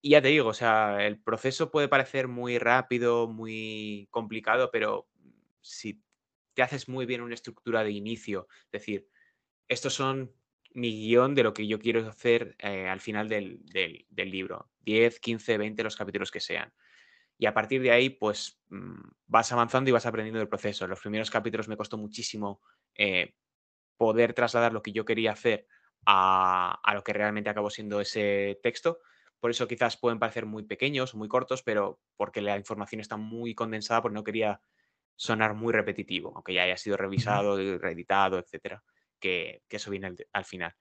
Y 0.01 0.11
ya 0.11 0.21
te 0.21 0.27
digo, 0.29 0.50
o 0.50 0.53
sea, 0.53 1.05
el 1.05 1.21
proceso 1.21 1.72
puede 1.72 1.88
parecer 1.88 2.27
muy 2.27 2.57
rápido, 2.60 3.27
muy 3.27 4.07
complicado, 4.12 4.69
pero 4.72 5.07
si 5.62 6.03
te 6.53 6.62
haces 6.62 6.89
muy 6.89 7.05
bien 7.05 7.22
una 7.22 7.36
estructura 7.36 7.83
de 7.83 7.91
inicio, 7.91 8.48
es 8.65 8.72
decir, 8.81 9.07
estos 9.69 9.93
son 9.93 10.36
mi 10.75 10.92
guion 10.92 11.36
de 11.36 11.44
lo 11.44 11.53
que 11.53 11.68
yo 11.68 11.80
quiero 11.80 12.08
hacer 12.08 12.56
eh, 12.60 12.88
al 12.88 13.00
final 13.01 13.30
del, 13.30 13.60
del- 13.65 14.06
del 14.10 14.32
libro. 14.32 14.72
10, 14.82 15.20
15, 15.20 15.58
20, 15.58 15.84
los 15.84 15.96
capítulos 15.96 16.32
que 16.32 16.39
sean. 16.39 16.74
Y 17.38 17.46
a 17.48 17.53
partir 17.53 17.82
de 17.82 17.92
ahí, 17.92 18.10
pues 18.12 18.62
mm, 18.70 19.01
vas 19.27 19.51
avanzando 19.51 19.89
y 19.89 19.94
vas 19.94 20.06
aprendiendo 20.06 20.39
del 20.39 20.50
proceso. 20.50 20.88
Los 20.88 21.01
primeros 21.01 21.32
capítulos 21.32 21.68
me 21.68 21.77
costó 21.77 21.98
muchísimo 21.98 22.62
eh, 22.96 23.36
poder 23.98 24.34
trasladar 24.34 24.74
lo 24.74 24.82
que 24.82 24.92
yo 24.92 25.06
quería 25.06 25.32
hacer 25.32 25.68
a, 26.06 26.80
a 26.84 26.94
lo 26.94 27.03
que 27.03 27.13
realmente 27.13 27.50
acabó 27.50 27.70
siendo 27.70 28.01
ese 28.01 28.60
texto. 28.63 29.00
Por 29.39 29.51
eso 29.51 29.68
quizás 29.68 29.98
pueden 29.98 30.20
parecer 30.20 30.46
muy 30.46 30.63
pequeños, 30.63 31.15
muy 31.15 31.27
cortos, 31.27 31.63
pero 31.63 32.01
porque 32.15 32.42
la 32.42 32.58
información 32.58 33.01
está 33.01 33.18
muy 33.18 33.56
condensada, 33.56 34.01
porque 34.01 34.15
no 34.15 34.24
quería 34.24 34.62
sonar 35.15 35.53
muy 35.56 35.74
repetitivo, 35.74 36.34
aunque 36.36 36.53
ya 36.53 36.63
haya 36.63 36.77
sido 36.77 36.98
revisado 36.98 37.60
y 37.62 37.77
reeditado, 37.77 38.39
etcétera, 38.39 38.84
que, 39.24 39.63
eso 39.70 39.89
viene 39.89 40.08
al, 40.08 40.18
al 40.34 40.46
final. 40.46 40.75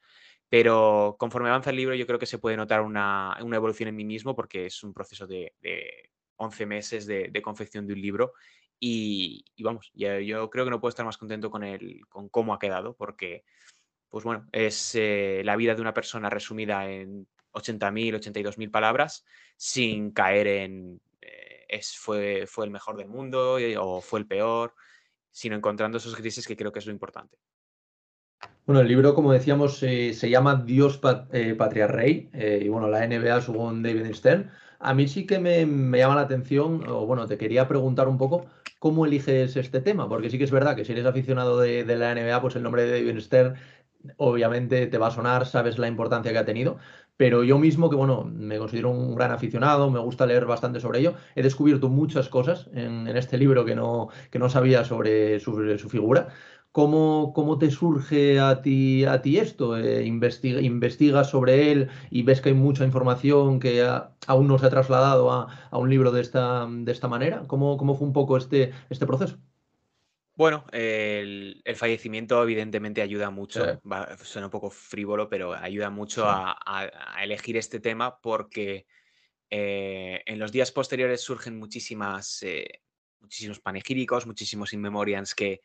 Pero 0.49 1.17
conforme 1.19 1.49
avanza 1.49 1.71
el 1.71 1.77
libro, 1.77 1.95
yo 1.95 2.07
creo 2.07 2.19
que 2.19 2.27
se 2.27 2.39
puede 2.39 2.57
notar 2.59 2.83
una, 2.83 3.39
una 3.43 3.57
evolución 3.57 3.89
en 3.89 3.97
mí 3.97 4.05
mismo, 4.05 4.37
porque 4.37 4.67
es 4.67 4.83
un 4.83 4.93
proceso 4.93 5.27
de, 5.27 5.55
de 5.63 6.11
11 6.37 6.67
meses 6.67 7.07
de, 7.07 7.43
confección 7.43 7.87
de 7.87 7.95
un 7.95 8.03
libro. 8.03 8.33
Y, 8.79 9.45
vamos, 9.61 9.91
yo 9.95 10.51
creo 10.51 10.65
que 10.65 10.71
no 10.71 10.81
puedo 10.81 10.91
estar 10.91 11.07
más 11.07 11.17
contento 11.17 11.51
con, 11.51 11.63
el, 11.65 12.03
con 12.09 12.29
cómo 12.29 12.53
ha 12.53 12.59
quedado, 12.59 12.95
porque, 12.95 13.45
pues 14.09 14.25
bueno, 14.25 14.47
es 14.53 14.95
eh, 14.95 15.43
la 15.45 15.57
vida 15.57 15.75
de 15.75 15.81
una 15.81 15.95
persona 15.95 16.29
resumida 16.29 16.91
en 16.91 17.27
80.000, 17.53 18.21
82.000 18.21 18.71
palabras, 18.71 19.25
sin 19.57 20.11
caer 20.11 20.49
en 20.49 21.01
eh, 21.21 21.65
es, 21.69 21.97
fue, 21.97 22.47
fue 22.47 22.67
el 22.67 22.73
mejor 22.73 22.97
del 22.97 23.09
mundo 23.09 23.59
eh, 23.59 23.77
o 23.79 24.01
fue 24.01 24.21
el 24.21 24.27
peor, 24.27 24.75
sino 25.31 25.57
encontrando 25.57 25.99
esos 25.99 26.17
grises 26.17 26.47
que 26.47 26.57
creo 26.57 26.73
que 26.73 26.81
es 26.81 26.87
lo 26.87 26.93
importante. 26.93 27.39
Bueno, 28.65 28.81
el 28.81 28.89
libro, 28.89 29.15
como 29.15 29.33
decíamos, 29.33 29.83
eh, 29.83 30.15
se 30.15 30.31
llama 30.31 30.63
Dios, 30.65 31.01
eh, 31.33 31.55
Patria, 31.59 31.89
Rey, 31.89 32.31
eh, 32.33 32.61
y 32.65 32.69
bueno, 32.69 32.89
la 32.89 33.05
NBA 33.05 33.41
según 33.41 33.83
David 33.83 34.13
Stern. 34.15 34.51
A 34.79 34.95
mí 34.95 35.09
sí 35.09 35.27
que 35.27 35.41
me, 35.41 35.67
llama 35.99 36.15
la 36.15 36.23
atención, 36.23 36.85
o 36.89 37.05
bueno, 37.07 37.27
te 37.27 37.39
quería 37.39 37.67
preguntar 37.67 38.07
un 38.09 38.19
poco 38.19 38.47
cómo 38.79 39.05
eliges 39.05 39.57
este 39.57 39.81
tema, 39.81 40.09
porque 40.09 40.31
sí 40.31 40.39
que 40.39 40.45
es 40.45 40.51
verdad 40.53 40.77
que 40.77 40.85
si 40.85 40.93
eres 40.93 41.07
aficionado 41.07 41.59
de, 41.59 41.85
de 41.85 41.97
la 41.97 42.13
NBA, 42.15 42.41
pues 42.41 42.55
el 42.55 42.63
nombre 42.63 42.85
de 42.85 43.03
David 43.03 43.21
Stern 43.21 43.57
obviamente 44.17 44.87
te 44.87 44.99
va 44.99 45.09
a 45.09 45.11
sonar, 45.11 45.47
sabes 45.47 45.79
la 45.79 45.89
importancia 45.89 46.33
que 46.33 46.39
ha 46.39 46.45
tenido, 46.45 46.79
pero 47.17 47.45
yo 47.45 47.59
mismo, 47.59 47.91
que 47.91 47.97
bueno, 47.97 48.25
me 48.25 48.59
considero 48.59 48.91
un 48.91 49.15
gran 49.15 49.31
aficionado, 49.31 49.91
me 49.91 50.01
gusta 50.01 50.27
leer 50.27 50.47
bastante 50.47 50.81
sobre 50.81 51.01
ello, 51.01 51.15
he 51.37 51.43
descubierto 51.43 51.89
muchas 51.89 52.29
cosas 52.29 52.69
en, 52.75 53.07
este 53.09 53.39
libro 53.39 53.65
que 53.65 53.77
no, 53.77 54.09
que 54.31 54.39
no 54.39 54.49
sabía 54.49 54.85
sobre, 54.85 55.39
su 55.39 55.89
figura. 55.89 56.29
¿Cómo, 56.73 57.33
¿Cómo, 57.35 57.59
te 57.59 57.71
surge 57.71 58.41
a 58.41 58.63
ti, 58.63 59.05
a 59.05 59.21
ti 59.21 59.37
esto? 59.37 59.77
Eh, 59.77 60.07
investiga, 60.07 60.59
¿Investigas 60.63 61.29
sobre 61.29 61.71
él 61.71 61.91
y 62.11 62.23
ves 62.23 62.41
que 62.41 62.49
hay 62.49 62.55
mucha 62.55 62.85
información 62.85 63.61
que 63.61 63.87
aún 64.27 64.49
no 64.49 64.59
se 64.59 64.67
ha 64.67 64.71
trasladado 64.71 65.31
a, 65.31 65.69
a, 65.71 65.77
un 65.77 65.91
libro 65.91 66.11
de 66.13 66.23
esta, 66.23 66.67
de 66.67 66.91
esta 66.91 67.09
manera? 67.09 67.45
¿Cómo, 67.47 67.77
¿Cómo, 67.77 67.95
fue 67.95 68.07
un 68.07 68.15
poco 68.15 68.39
este, 68.39 68.73
este 68.89 69.07
proceso? 69.07 69.39
Bueno, 70.35 70.65
el, 70.73 71.63
fallecimiento 71.77 72.43
evidentemente 72.43 73.03
ayuda 73.03 73.29
mucho, 73.29 73.79
suena 74.23 74.47
un 74.47 74.51
poco 74.51 74.71
frívolo, 74.71 75.29
pero 75.29 75.53
ayuda 75.53 75.91
mucho 75.91 76.25
a, 76.27 76.57
elegir 77.23 77.59
este 77.59 77.81
tema 77.81 78.19
porque 78.19 78.87
eh, 79.51 80.23
en 80.25 80.39
los 80.39 80.51
días 80.51 80.73
posteriores 80.73 81.21
surgen 81.21 81.59
muchísimas, 81.59 82.43
eh, 82.45 82.81
muchísimos 83.21 83.61
panegíricos, 83.61 84.27
muchísimos 84.27 84.73
inmemorians 84.73 85.35
que 85.35 85.61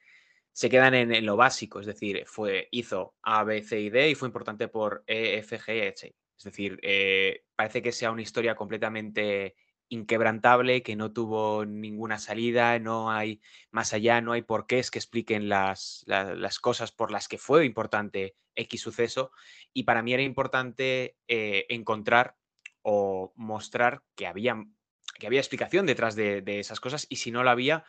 se 0.57 0.71
quedan 0.71 0.95
en, 0.95 1.23
lo 1.23 1.37
básico, 1.37 1.79
es 1.79 1.85
decir, 1.85 2.23
fue, 2.25 2.67
hizo 2.71 3.13
A, 3.21 3.43
B, 3.43 3.61
C 3.61 3.79
y 3.79 3.91
D 3.91 4.09
y 4.09 4.15
fue 4.15 4.27
importante 4.27 4.67
por 4.67 5.03
E, 5.05 5.37
F, 5.37 5.59
G 5.59 5.87
H. 5.87 6.15
Es 6.35 6.43
decir, 6.43 6.79
eh, 6.81 7.43
parece 7.55 7.83
que 7.83 7.91
sea 7.91 8.09
una 8.09 8.23
historia 8.23 8.55
completamente 8.55 9.55
inquebrantable, 9.87 10.81
que 10.81 10.95
no 10.95 11.13
tuvo 11.13 11.63
ninguna 11.63 12.17
salida, 12.17 12.79
no 12.79 13.11
hay 13.11 13.39
más 13.69 13.93
allá, 13.93 14.19
no 14.19 14.31
hay 14.31 14.41
porqués 14.41 14.89
que 14.89 14.97
expliquen 14.97 15.47
las, 15.47 16.07
cosas 16.59 16.91
por 16.91 17.11
las 17.11 17.27
que 17.27 17.37
fue 17.37 17.63
importante 17.63 18.35
X 18.55 18.81
suceso. 18.81 19.29
Y 19.73 19.83
para 19.83 20.01
mí 20.01 20.15
era 20.15 20.23
importante 20.23 21.17
eh, 21.27 21.67
encontrar 21.69 22.35
o 22.81 23.31
mostrar 23.35 24.01
que 24.15 24.25
había, 24.25 24.55
que 25.19 25.27
había 25.27 25.39
explicación 25.39 25.85
detrás 25.85 26.15
de, 26.15 26.41
esas 26.47 26.79
cosas 26.79 27.05
y 27.09 27.17
si 27.17 27.29
no 27.29 27.43
la 27.43 27.51
había, 27.51 27.85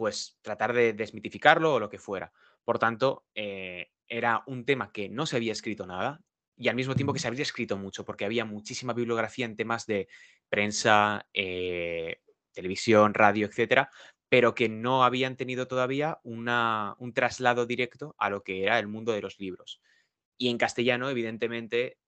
pues 0.00 0.38
tratar 0.40 0.72
de 0.72 0.94
desmitificarlo 0.94 1.74
o 1.74 1.78
lo 1.78 1.90
que 1.90 1.98
fuera. 1.98 2.32
Por 2.64 2.78
tanto, 2.78 3.26
eh, 3.34 3.90
era 4.08 4.42
un 4.46 4.64
tema 4.64 4.92
que 4.92 5.10
no 5.10 5.26
se 5.26 5.36
había 5.36 5.52
escrito 5.52 5.86
nada, 5.86 6.22
y 6.56 6.68
al 6.68 6.74
mismo 6.74 6.94
tiempo 6.94 7.12
que 7.12 7.18
se 7.18 7.28
había 7.28 7.42
escrito 7.42 7.76
mucho, 7.76 8.06
porque 8.06 8.24
había 8.24 8.46
muchísima 8.46 8.94
bibliografía 8.94 9.44
en 9.44 9.56
temas 9.56 9.84
de 9.84 10.08
prensa, 10.48 11.28
eh, 11.34 12.22
televisión, 12.50 13.12
radio, 13.12 13.46
etcétera, 13.46 13.90
pero 14.30 14.54
que 14.54 14.70
no 14.70 15.04
habían 15.04 15.36
tenido 15.36 15.68
todavía 15.68 16.18
una, 16.22 16.94
un 16.98 17.12
traslado 17.12 17.66
directo 17.66 18.14
a 18.16 18.30
lo 18.30 18.42
que 18.42 18.62
era 18.62 18.78
el 18.78 18.88
mundo 18.88 19.12
de 19.12 19.20
los 19.20 19.38
libros. 19.38 19.82
Y 20.38 20.48
en 20.48 20.56
castellano, 20.56 21.10
evidentemente, 21.10 21.98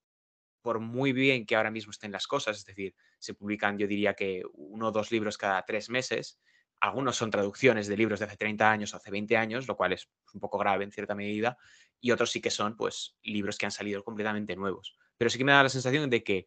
por 0.63 0.81
muy 0.81 1.13
bien 1.13 1.45
que 1.45 1.57
ahora 1.57 1.71
mismo 1.71 1.91
estén 1.91 2.11
las 2.11 2.27
cosas, 2.27 2.57
es 2.57 2.65
decir, 2.65 2.95
se 3.19 3.35
publican, 3.35 3.77
yo 3.77 3.87
diría 3.87 4.15
que 4.15 4.45
uno 4.55 4.89
o 4.89 4.93
dos 4.93 5.11
libros 5.11 5.37
cada 5.37 5.63
tres 5.67 5.91
meses, 5.91 6.41
algunos 6.83 7.17
son 7.17 7.31
traducciones 7.31 7.87
de 7.87 7.97
libros 7.97 8.19
de 8.19 8.27
hace 8.27 8.37
30 8.37 8.69
años 8.69 8.93
o 8.93 8.97
hace 8.97 9.13
20 9.13 9.37
años, 9.37 9.69
lo 9.69 9.77
cual 9.77 9.93
es 9.93 10.09
un 10.35 10.41
poco 10.41 10.59
grave 10.59 10.83
en 10.83 10.91
cierta 10.91 11.15
medida, 11.15 11.57
y 12.01 12.11
otros 12.11 12.33
sí 12.33 12.41
que 12.41 12.51
son 12.51 12.77
pues 12.77 13.15
libros 13.23 13.57
que 13.57 13.67
han 13.67 13.71
salido 13.71 14.03
completamente 14.03 14.57
nuevos. 14.57 14.99
Pero 15.17 15.31
sí 15.31 15.39
que 15.39 15.45
me 15.45 15.53
da 15.53 15.63
la 15.63 15.69
sensación 15.69 16.11
de 16.11 16.25
que 16.25 16.47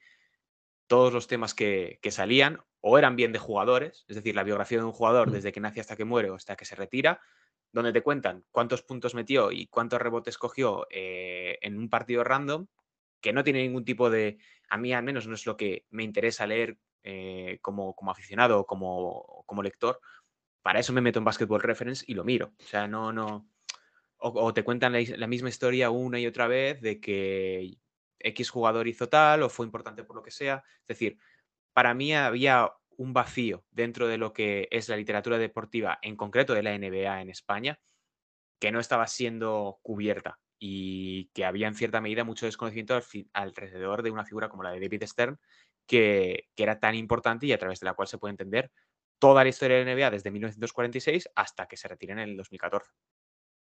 todos 0.88 1.14
los 1.14 1.28
temas 1.28 1.54
que, 1.54 2.00
salían 2.10 2.60
o 2.82 2.98
eran 2.98 3.16
bien 3.16 3.32
de 3.32 3.40
jugadores, 3.40 4.04
es 4.10 4.18
decir, 4.18 4.36
la 4.36 4.44
biografía 4.44 4.78
de 4.80 4.84
un 4.84 4.92
jugador 4.92 5.30
mm. 5.30 5.32
desde 5.32 5.54
que 5.54 5.62
nace 5.62 5.80
hasta 5.80 5.96
que 5.96 6.04
muere 6.04 6.30
o 6.30 6.36
hasta 6.36 6.58
que 6.58 6.66
se 6.66 6.76
retira, 6.76 7.22
donde 7.72 7.94
te 7.94 8.04
cuentan 8.04 8.44
cuántos 8.52 8.82
puntos 8.82 9.16
metió 9.16 9.54
y 9.54 9.68
cuántos 9.68 10.02
rebotes 10.02 10.38
cogió 10.38 10.86
eh, 10.90 11.58
en 11.62 11.78
un 11.78 11.90
partido 11.90 12.26
random, 12.26 12.68
que 13.22 13.32
no 13.32 13.46
tiene 13.46 13.64
ningún 13.64 13.86
tipo 13.86 14.10
de, 14.10 14.38
a 14.70 14.78
mí 14.78 14.92
al 14.92 15.04
menos 15.04 15.28
no 15.28 15.36
es 15.36 15.46
lo 15.46 15.56
que 15.56 15.86
me 15.92 16.04
interesa 16.04 16.46
leer 16.46 16.78
eh, 17.04 17.60
como, 17.62 17.96
como 17.96 18.12
aficionado 18.12 18.60
o 18.60 18.66
como, 18.66 19.44
como 19.46 19.64
lector, 19.64 20.02
para 20.66 20.80
eso 20.80 20.94
me 20.94 21.02
meto 21.02 21.20
en 21.20 21.26
Basketball 21.26 21.62
Reference 21.62 22.04
y 22.08 22.16
lo 22.16 22.24
miro. 22.24 22.52
O 22.60 22.64
sea, 22.64 22.88
no, 22.88 23.14
no, 23.14 23.48
o, 24.18 24.52
te 24.52 24.64
cuentan 24.64 24.94
la, 24.94 25.28
misma 25.28 25.50
historia 25.50 25.92
una 25.92 26.20
y 26.20 26.26
otra 26.26 26.48
vez 26.48 26.82
de 26.82 27.00
que 27.00 27.78
X 28.18 28.50
jugador 28.50 28.88
hizo 28.88 29.08
tal 29.08 29.44
o 29.44 29.50
fue 29.50 29.68
importante 29.68 30.04
por 30.04 30.16
lo 30.16 30.24
que 30.24 30.32
sea. 30.32 30.64
Es 30.80 30.88
decir, 30.88 31.20
para 31.72 31.94
mí 31.94 32.16
había 32.16 32.72
un 32.98 33.14
vacío 33.14 33.64
dentro 33.70 34.08
de 34.08 34.18
lo 34.18 34.34
que 34.34 34.68
es 34.72 34.90
la 34.90 34.98
literatura 34.98 35.38
deportiva, 35.38 36.00
en 36.02 36.16
concreto 36.16 36.56
de 36.56 36.64
la 36.64 36.76
NBA 36.76 37.22
en 37.22 37.30
España, 37.30 37.80
que 38.60 38.72
no 38.72 38.80
estaba 38.80 39.06
siendo 39.06 39.78
cubierta 39.84 40.40
y 40.58 41.30
que 41.36 41.46
había 41.46 41.68
en 41.68 41.76
cierta 41.76 42.02
medida 42.02 42.24
mucho 42.24 42.48
desconocimiento 42.48 43.00
alrededor 43.34 44.02
de 44.02 44.10
una 44.10 44.26
figura 44.26 44.50
como 44.50 44.64
la 44.64 44.72
de 44.72 44.80
David 44.80 45.04
Stern, 45.04 45.40
que, 45.86 46.48
que, 46.56 46.64
era 46.64 46.80
tan 46.80 46.96
importante 46.96 47.46
y 47.46 47.52
a 47.52 47.60
través 47.60 47.80
de 47.82 47.86
la 47.86 47.94
cual 47.94 48.08
se 48.08 48.18
puede 48.18 48.32
entender 48.32 48.72
toda 49.20 49.44
la 49.44 49.50
historia 49.50 49.78
de 49.78 49.86
la 49.86 49.96
NBA 49.96 50.12
desde 50.12 50.32
1946 50.32 51.30
hasta 51.36 51.68
que 51.68 51.78
se 51.78 51.88
retira 51.88 52.14
en 52.14 52.20
el 52.20 52.38
2014. 52.38 52.92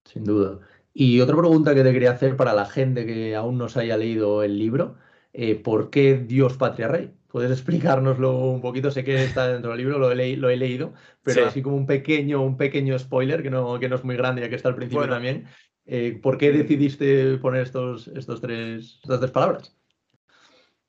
Sin 0.04 0.24
duda. 0.24 0.60
Y 0.92 1.20
otra 1.20 1.36
pregunta 1.36 1.74
que 1.74 1.82
te 1.82 1.92
quería 1.92 2.12
hacer 2.12 2.36
para 2.36 2.52
la 2.52 2.66
gente 2.66 3.06
que 3.06 3.34
aún 3.34 3.58
no 3.58 3.68
se 3.68 3.80
haya 3.80 3.96
leído 3.96 4.42
el 4.42 4.58
libro, 4.58 4.96
eh, 5.32 5.56
¿por 5.56 5.90
qué 5.90 6.16
Dios, 6.16 6.56
Patria, 6.56 6.88
Rey? 6.88 7.12
¿Puedes 7.26 7.50
explicárnoslo 7.50 8.38
un 8.38 8.60
poquito? 8.60 8.92
Sé 8.92 9.02
que 9.02 9.24
está 9.24 9.48
dentro 9.48 9.70
del 9.70 9.78
libro, 9.78 9.98
lo 9.98 10.12
he, 10.12 10.36
lo 10.36 10.50
he 10.50 10.56
leído, 10.56 10.94
pero 11.24 11.46
así 11.46 11.62
como 11.62 11.74
un 11.74 11.86
pequeño, 11.86 12.40
un 12.40 12.56
pequeño 12.56 12.96
spoiler, 12.96 13.42
que 13.42 13.50
no, 13.50 13.80
que 13.80 13.88
no 13.88 13.96
es 13.96 14.04
muy 14.04 14.16
grande, 14.16 14.42
ya 14.42 14.48
que 14.48 14.54
está 14.54 14.68
al 14.68 14.76
principio 14.76 15.08
también. 15.08 15.46
Eh, 15.84 16.18
¿Por 16.22 16.38
qué 16.38 16.52
decidiste 16.52 17.36
poner 17.38 17.62
estos, 17.62 18.06
estos 18.08 18.40
tres, 18.40 19.00
estas 19.02 19.18
tres 19.18 19.32
palabras? 19.32 19.76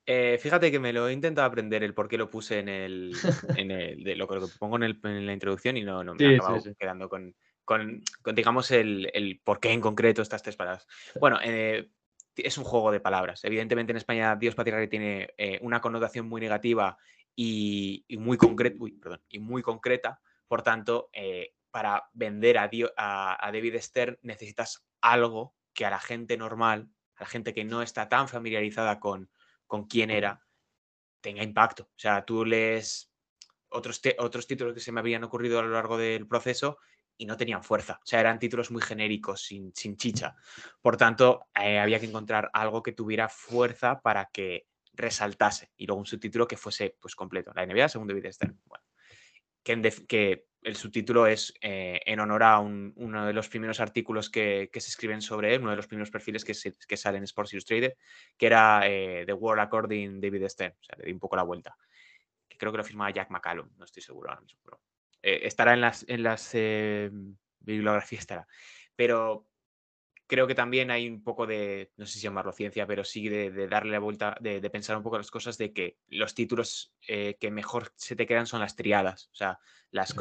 Eh, 0.08 0.38
fíjate 0.40 0.70
que 0.70 0.78
me 0.78 0.92
lo 0.92 1.08
he 1.08 1.12
intentado 1.12 1.48
aprender 1.48 1.82
el 1.82 1.92
por 1.92 2.08
qué 2.08 2.16
lo 2.16 2.30
puse 2.30 2.60
en 2.60 2.68
el, 2.68 3.12
en 3.56 3.72
el 3.72 4.04
de 4.04 4.14
lo 4.14 4.28
que 4.28 4.38
pongo 4.56 4.76
en, 4.76 5.26
la 5.26 5.32
introducción 5.32 5.76
y 5.76 5.82
no, 5.82 6.04
no 6.04 6.14
me 6.14 6.24
he 6.24 6.36
acabado 6.36 6.62
quedando 6.78 7.08
con, 7.08 7.34
con, 7.64 8.04
digamos, 8.32 8.70
el, 8.70 9.10
el, 9.12 9.40
por 9.42 9.58
qué 9.58 9.72
en 9.72 9.80
concreto 9.80 10.22
estas 10.22 10.44
tres 10.44 10.54
palabras. 10.54 10.86
Bueno, 11.18 11.40
eh, 11.42 11.90
es 12.36 12.56
un 12.56 12.62
juego 12.62 12.92
de 12.92 13.00
palabras. 13.00 13.44
Evidentemente 13.44 13.90
en 13.90 13.96
España 13.96 14.36
Dios 14.36 14.54
Patria 14.54 14.88
tiene 14.88 15.34
eh, 15.36 15.58
una 15.62 15.80
connotación 15.80 16.28
muy 16.28 16.40
negativa 16.40 16.96
y, 17.34 18.06
muy, 18.10 18.36
concreta, 18.36 18.76
y 19.28 19.40
muy 19.40 19.62
concreta. 19.62 20.20
Por 20.46 20.62
tanto, 20.62 21.10
para 21.72 22.08
vender 22.12 22.58
a, 22.58 22.70
a, 22.96 23.52
David 23.52 23.80
Stern 23.80 24.18
necesitas 24.22 24.86
algo 25.00 25.56
que 25.74 25.84
a 25.84 25.90
la 25.90 25.98
gente 25.98 26.36
normal, 26.36 26.88
a 27.16 27.24
la 27.24 27.26
gente 27.26 27.52
que 27.52 27.64
no 27.64 27.82
está 27.82 28.08
tan 28.08 28.28
familiarizada 28.28 29.00
con, 29.00 29.28
con 29.66 29.86
quién 29.86 30.10
era, 30.10 30.44
tenga 31.20 31.42
impacto. 31.42 31.84
O 31.84 31.98
sea, 31.98 32.24
tú 32.24 32.44
lees 32.44 33.12
otros, 33.68 34.00
otros 34.18 34.46
títulos 34.46 34.74
que 34.74 34.80
se 34.80 34.92
me 34.92 35.00
habían 35.00 35.24
ocurrido 35.24 35.58
a 35.58 35.62
lo 35.62 35.70
largo 35.70 35.98
del 35.98 36.26
proceso 36.26 36.78
y 37.18 37.26
no 37.26 37.36
tenían 37.36 37.64
fuerza. 37.64 37.98
O 38.02 38.06
sea, 38.06 38.20
eran 38.20 38.38
títulos 38.38 38.70
muy 38.70 38.82
genéricos, 38.82 39.42
sin, 39.42 39.72
chicha. 39.72 40.36
Por 40.80 40.96
tanto, 40.96 41.46
eh, 41.54 41.78
había 41.78 41.98
que 41.98 42.06
encontrar 42.06 42.50
algo 42.52 42.82
que 42.82 42.92
tuviera 42.92 43.28
fuerza 43.28 44.00
para 44.00 44.26
que 44.26 44.66
resaltase 44.92 45.72
y 45.76 45.86
luego 45.86 46.00
un 46.00 46.06
subtítulo 46.06 46.46
que 46.46 46.56
fuese 46.56 46.96
pues 47.00 47.14
completo. 47.14 47.52
La 47.54 47.66
NBA, 47.66 47.88
segundo 47.88 48.14
David 48.14 48.32
Stern. 48.32 48.60
Bueno, 48.64 48.84
que, 49.62 50.46
el 50.66 50.74
subtítulo 50.74 51.28
es 51.28 51.54
eh, 51.60 52.00
en 52.04 52.18
honor 52.18 52.42
a 52.42 52.58
uno 52.58 53.24
de 53.24 53.32
los 53.32 53.48
primeros 53.48 53.78
artículos 53.78 54.28
que, 54.28 54.68
se 54.72 54.78
escriben 54.88 55.22
sobre 55.22 55.54
él, 55.54 55.60
uno 55.60 55.70
de 55.70 55.76
los 55.76 55.86
primeros 55.86 56.10
perfiles 56.10 56.44
que, 56.44 56.54
se, 56.54 56.74
que 56.88 56.96
sale 56.96 57.18
en 57.18 57.24
Sports 57.24 57.52
Illustrated, 57.52 57.92
que 58.36 58.46
era 58.46 58.80
eh, 58.84 59.22
The 59.24 59.32
World 59.32 59.62
According 59.62 60.20
David 60.20 60.48
Stern. 60.48 60.72
O 60.72 60.84
sea, 60.84 60.96
le 60.98 61.04
di 61.04 61.12
un 61.12 61.20
poco 61.20 61.36
la 61.36 61.44
vuelta. 61.44 61.76
Que 62.48 62.58
creo 62.58 62.72
que 62.72 62.78
lo 62.78 62.84
firmaba 62.84 63.12
Jack 63.12 63.30
McCallum, 63.30 63.70
no 63.76 63.84
estoy 63.84 64.02
seguro 64.02 64.28
ahora 64.28 64.40
mismo, 64.40 64.58
pero 64.64 64.80
eh, 65.22 65.38
estará 65.44 65.72
en 65.72 65.82
las, 65.82 66.04
en 66.08 66.24
las 66.24 66.50
bibliografías, 67.60 68.22
estará. 68.22 68.48
Pero 68.96 69.46
creo 70.26 70.46
que 70.46 70.54
también 70.54 70.90
hay 70.90 71.08
un 71.08 71.22
poco 71.22 71.46
de, 71.46 71.92
no 71.96 72.06
sé 72.06 72.14
si 72.14 72.20
llamarlo 72.20 72.52
ciencia, 72.52 72.86
pero 72.86 73.04
sí 73.04 73.28
de, 73.28 73.68
darle 73.68 73.92
la 73.92 73.98
vuelta, 73.98 74.36
de, 74.40 74.60
pensar 74.70 74.96
un 74.96 75.02
poco 75.02 75.18
las 75.18 75.30
cosas, 75.30 75.58
de 75.58 75.72
que 75.72 75.98
los 76.08 76.34
títulos 76.34 76.92
eh, 77.06 77.36
que 77.40 77.50
mejor 77.50 77.92
se 77.96 78.16
te 78.16 78.26
quedan 78.26 78.46
son 78.46 78.60
las 78.60 78.76
triadas, 78.76 79.30
o 79.32 79.34
sea, 79.34 79.58
las 79.90 80.14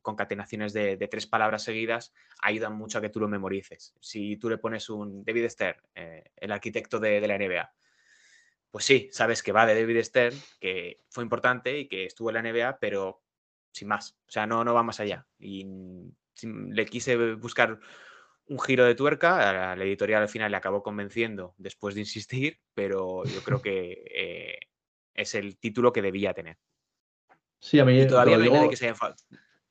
concatenaciones 0.00 0.72
de, 0.72 0.96
tres 1.10 1.26
palabras 1.26 1.62
seguidas 1.62 2.12
ayudan 2.40 2.74
mucho 2.74 2.98
a 2.98 3.00
que 3.00 3.10
tú 3.10 3.20
lo 3.20 3.28
memorices. 3.28 3.94
Si 4.00 4.36
tú 4.38 4.48
le 4.48 4.58
pones 4.58 4.88
un 4.90 5.24
David 5.24 5.48
Stern, 5.50 5.80
el 5.94 6.52
arquitecto 6.52 6.98
de, 6.98 7.20
la 7.20 7.38
NBA, 7.38 7.72
pues 8.70 8.84
sí, 8.84 9.08
sabes 9.12 9.42
que 9.42 9.52
va 9.52 9.66
de 9.66 9.78
David 9.78 10.02
Stern, 10.02 10.36
que 10.58 11.02
fue 11.10 11.22
importante 11.22 11.78
y 11.78 11.86
que 11.86 12.06
estuvo 12.06 12.30
en 12.30 12.34
la 12.34 12.42
NBA, 12.42 12.78
pero 12.80 13.22
sin 13.70 13.88
más. 13.88 14.16
O 14.26 14.30
sea, 14.30 14.46
no, 14.46 14.64
no 14.64 14.74
va 14.74 14.82
más 14.82 14.98
allá. 14.98 15.26
Y 15.38 15.66
le 16.42 16.86
quise 16.86 17.34
buscar 17.34 17.78
un 18.46 18.58
giro 18.60 18.84
de 18.84 18.94
tuerca, 18.94 19.74
la 19.76 19.84
editorial 19.84 20.22
al 20.22 20.28
final 20.28 20.50
le 20.50 20.56
acabó 20.56 20.82
convenciendo 20.82 21.54
después 21.58 21.94
de 21.94 22.00
insistir, 22.00 22.58
pero 22.74 23.24
yo 23.24 23.42
creo 23.42 23.62
que 23.62 24.04
eh, 24.14 24.58
es 25.14 25.34
el 25.34 25.58
título 25.58 25.92
que 25.92 26.02
debía 26.02 26.34
tener. 26.34 26.58
Sí, 27.58 27.78
a 27.78 27.84
mí 27.84 28.06
todavía 28.06 28.36
no 28.38 28.44
hay 28.44 28.50
nadie 28.50 28.70
que 28.70 28.76
se 28.76 28.88
haya 28.88 28.96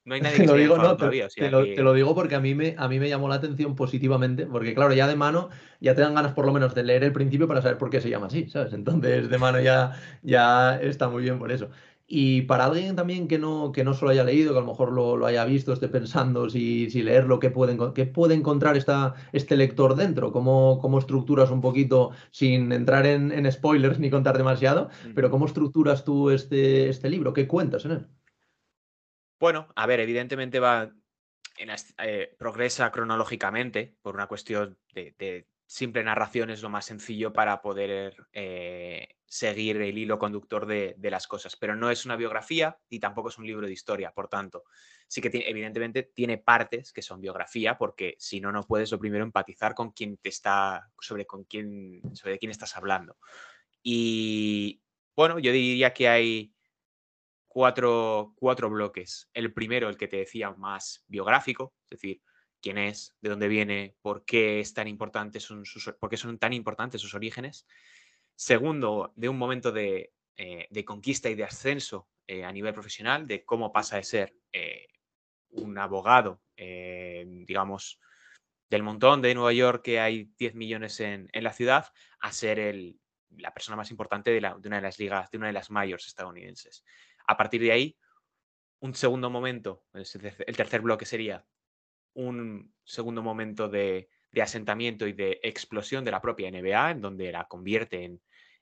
no 0.04 0.16
hay 0.16 0.22
nadie 0.22 0.38
que 0.38 0.44
lo 0.44 0.48
se 0.50 0.54
haya 0.54 0.64
digo, 0.64 0.76
te, 0.76 0.82
todavía. 0.82 1.26
Te 1.26 1.30
sea 1.32 1.52
lo, 1.52 1.64
que... 1.64 1.76
te 1.76 1.84
lo 1.84 1.94
digo 1.94 2.16
porque 2.16 2.36
a 2.36 2.40
mí, 2.40 2.56
me, 2.56 2.76
a 2.78 2.88
mí 2.88 3.00
me 3.00 3.10
llamó 3.10 3.28
la 3.28 3.36
atención 3.36 3.76
positivamente, 3.76 4.46
porque 4.46 4.74
claro, 4.74 4.94
ya 4.94 5.08
de 5.08 5.16
mano 5.16 5.50
ya 5.80 5.94
te 5.94 6.02
dan 6.02 6.16
ganas 6.16 6.34
por 6.34 6.46
lo 6.46 6.54
menos 6.54 6.74
de 6.74 6.84
leer 6.84 7.04
el 7.04 7.12
principio 7.12 7.48
para 7.48 7.62
saber 7.62 7.78
por 7.78 7.90
qué 7.90 8.00
se 8.00 8.10
llama 8.10 8.28
así, 8.28 8.50
¿sabes? 8.50 8.74
Entonces 8.74 9.30
de 9.30 9.38
mano 9.38 9.60
ya, 9.60 9.94
ya 10.24 10.80
está 10.82 11.10
muy 11.10 11.24
bien 11.24 11.38
por 11.38 11.52
eso. 11.52 11.70
Y 12.14 12.42
para 12.42 12.66
alguien 12.66 12.98
también 12.98 13.30
que 13.30 13.40
no, 13.40 13.72
que 13.72 13.86
no 13.86 13.94
solo 13.94 14.12
haya 14.12 14.26
leído, 14.26 14.52
que 14.52 14.58
a 14.58 14.62
lo 14.62 14.68
mejor 14.68 14.92
lo, 14.92 15.16
lo 15.16 15.26
haya 15.26 15.46
visto, 15.46 15.72
esté 15.72 15.88
pensando 15.88 16.50
si, 16.50 16.90
si 16.90 17.04
leerlo, 17.04 17.40
¿qué 17.40 17.52
puede, 17.52 17.78
qué 17.96 18.06
puede 18.06 18.34
encontrar 18.34 18.76
esta, 18.76 19.16
este 19.32 19.56
lector 19.56 19.96
dentro? 19.96 20.34
¿Cómo, 20.34 20.80
cómo 20.82 21.00
estructuras 21.00 21.52
un 21.52 21.62
poquito, 21.62 22.12
sin 22.30 22.74
entrar 22.74 23.06
en, 23.06 23.32
en 23.32 23.50
spoilers 23.50 23.98
ni 23.98 24.10
contar 24.10 24.38
demasiado, 24.38 24.90
pero 25.16 25.32
cómo 25.32 25.46
estructuras 25.46 26.04
tú 26.04 26.32
este, 26.32 26.90
este 26.90 27.10
libro? 27.10 27.32
¿Qué 27.32 27.48
cuentas 27.48 27.86
en 27.86 27.92
él? 27.92 28.08
Bueno, 29.40 29.70
a 29.74 29.88
ver, 29.88 30.02
evidentemente 30.02 30.60
va 30.60 30.92
en 31.58 31.70
eh, 32.00 32.36
progresa 32.38 32.92
cronológicamente 32.92 33.96
por 34.02 34.16
una 34.16 34.28
cuestión 34.28 34.78
de, 34.94 35.16
de 35.18 35.48
simple 35.72 36.04
narración 36.04 36.50
es 36.50 36.62
lo 36.62 36.70
más 36.70 36.84
sencillo 36.84 37.32
para 37.32 37.62
poder 37.62 38.28
eh, 38.34 39.08
seguir 39.26 39.78
el 39.78 39.98
hilo 39.98 40.20
conductor 40.20 40.66
de, 40.66 40.98
las 41.10 41.28
cosas, 41.28 41.56
pero 41.56 41.78
no 41.78 41.90
es 41.90 42.06
una 42.06 42.18
biografía 42.18 42.78
y 42.90 43.00
tampoco 43.00 43.30
es 43.30 43.38
un 43.38 43.48
libro 43.48 43.66
de 43.66 43.72
historia, 43.72 44.12
por 44.12 44.28
tanto, 44.28 44.66
sí 45.08 45.22
que 45.22 45.30
tiene- 45.30 45.50
evidentemente 45.50 46.04
tiene 46.04 46.38
partes 46.38 46.92
que 46.92 47.02
son 47.02 47.22
biografía, 47.22 47.78
porque 47.78 48.16
si 48.20 48.42
no, 48.42 48.52
no 48.52 48.64
puedes 48.64 48.92
lo 48.92 49.00
primero 49.00 49.24
empatizar 49.24 49.74
con 49.74 49.92
quien 49.92 50.18
te 50.18 50.28
está, 50.28 50.92
sobre 51.00 51.26
con 51.26 51.46
quién, 51.46 52.02
sobre 52.16 52.38
quién 52.38 52.52
estás 52.52 52.76
hablando. 52.76 53.16
Y 53.82 54.82
bueno, 55.16 55.40
yo 55.40 55.54
diría 55.54 55.94
que 55.94 56.10
hay 56.10 56.54
cuatro, 57.48 58.34
cuatro 58.36 58.70
bloques. 58.70 59.30
El 59.34 59.54
primero, 59.54 59.88
el 59.88 59.96
que 59.96 60.10
te 60.10 60.18
decía, 60.18 60.52
más 60.52 61.06
biográfico, 61.08 61.74
es 61.86 61.92
decir, 61.92 62.22
quién 62.62 62.78
es, 62.78 63.16
de 63.22 63.30
dónde 63.30 63.48
viene, 63.48 63.96
por 64.02 64.24
qué, 64.24 64.60
es 64.60 64.74
tan 64.74 64.88
importante 64.88 65.40
son 65.40 65.66
son 65.66 66.38
tan 66.38 66.54
importantes 66.54 67.02
sus 67.02 67.14
orígenes. 67.14 67.66
Segundo, 68.36 69.14
de 69.16 69.30
un 69.30 69.38
momento 69.38 69.72
de, 69.72 70.14
eh, 70.38 70.86
conquista 70.86 71.30
y 71.30 71.36
de 71.36 71.44
ascenso 71.44 72.10
eh, 72.28 72.44
a 72.44 72.52
nivel 72.52 72.74
profesional, 72.74 73.28
de 73.28 73.44
cómo 73.46 73.72
pasa 73.72 73.98
de 73.98 74.04
ser 74.04 74.36
eh, 74.54 74.88
un 75.50 75.78
abogado, 75.78 76.42
digamos, 76.56 78.00
del 78.70 78.84
montón 78.84 79.22
de 79.22 79.36
Nueva 79.36 79.52
York 79.52 79.84
que 79.84 80.00
hay 80.00 80.32
10 80.38 80.56
millones 80.56 81.00
en, 81.02 81.30
la 81.34 81.52
ciudad, 81.52 81.92
a 82.20 82.32
ser 82.32 82.60
el, 82.60 83.00
la 83.38 83.54
persona 83.54 83.76
más 83.76 83.92
importante 83.92 84.32
de, 84.32 84.40
de 84.40 84.68
una 84.68 84.78
de 84.78 84.82
las 84.82 84.98
ligas, 84.98 85.30
de 85.30 85.38
una 85.38 85.48
de 85.48 85.54
las 85.54 85.70
mayors 85.72 86.08
estadounidenses. 86.08 86.86
A 87.28 87.36
partir 87.36 87.62
de 87.62 87.74
ahí, 87.74 87.98
un 88.80 88.96
segundo 88.96 89.30
momento, 89.30 89.84
el 89.94 90.56
tercer 90.56 90.82
bloque 90.82 91.06
sería 91.06 91.46
un 92.14 92.74
segundo 92.84 93.22
momento 93.22 93.70
de, 93.70 94.10
asentamiento 94.42 95.08
y 95.08 95.14
de 95.14 95.40
explosión 95.44 96.06
de 96.06 96.12
la 96.12 96.22
propia 96.22 96.50
NBA, 96.50 96.92
en 96.92 97.02
donde 97.02 97.32
la 97.32 97.46
convierte 97.46 98.04
en, 98.04 98.22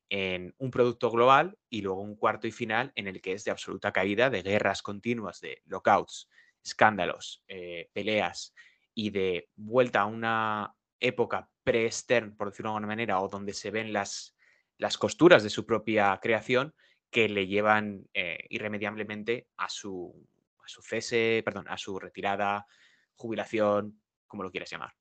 en 0.10 0.56
un 0.58 0.72
producto 0.72 1.12
global, 1.12 1.58
y 1.70 1.82
luego 1.82 2.02
un 2.02 2.16
cuarto 2.16 2.48
y 2.48 2.52
final 2.52 2.92
en 2.96 3.08
el 3.08 3.22
que 3.22 3.34
es 3.34 3.44
de 3.44 3.52
absoluta 3.52 3.92
caída, 3.92 4.30
de 4.30 4.42
guerras 4.42 4.82
continuas, 4.82 5.40
de 5.42 5.62
lockouts, 5.66 6.30
escándalos, 6.64 7.44
eh, 7.48 7.90
peleas 7.94 8.54
y 8.94 9.12
de 9.12 9.50
vuelta 9.56 10.02
a 10.02 10.06
una 10.06 10.76
época 11.00 11.50
pre-Stern, 11.64 12.36
por 12.36 12.50
decirlo 12.50 12.70
de 12.70 12.76
alguna 12.76 12.88
manera, 12.88 13.20
o 13.22 13.30
donde 13.30 13.54
se 13.54 13.72
ven 13.72 13.94
las, 13.94 14.36
las 14.78 14.98
costuras 14.98 15.44
de 15.44 15.50
su 15.50 15.66
propia 15.66 16.20
creación 16.22 16.74
que 17.10 17.30
le 17.30 17.48
llevan 17.48 18.08
eh, 18.14 18.46
irremediablemente 18.50 19.48
a 19.58 19.70
su, 19.70 20.28
a 20.64 20.68
su 20.68 20.82
cese, 20.82 21.42
perdón, 21.46 21.68
a 21.70 21.78
su 21.78 22.00
retirada, 22.00 22.68
jubilación, 23.20 24.00
como 24.28 24.44
lo 24.44 24.52
quieras 24.52 24.72
llamar. 24.72 24.92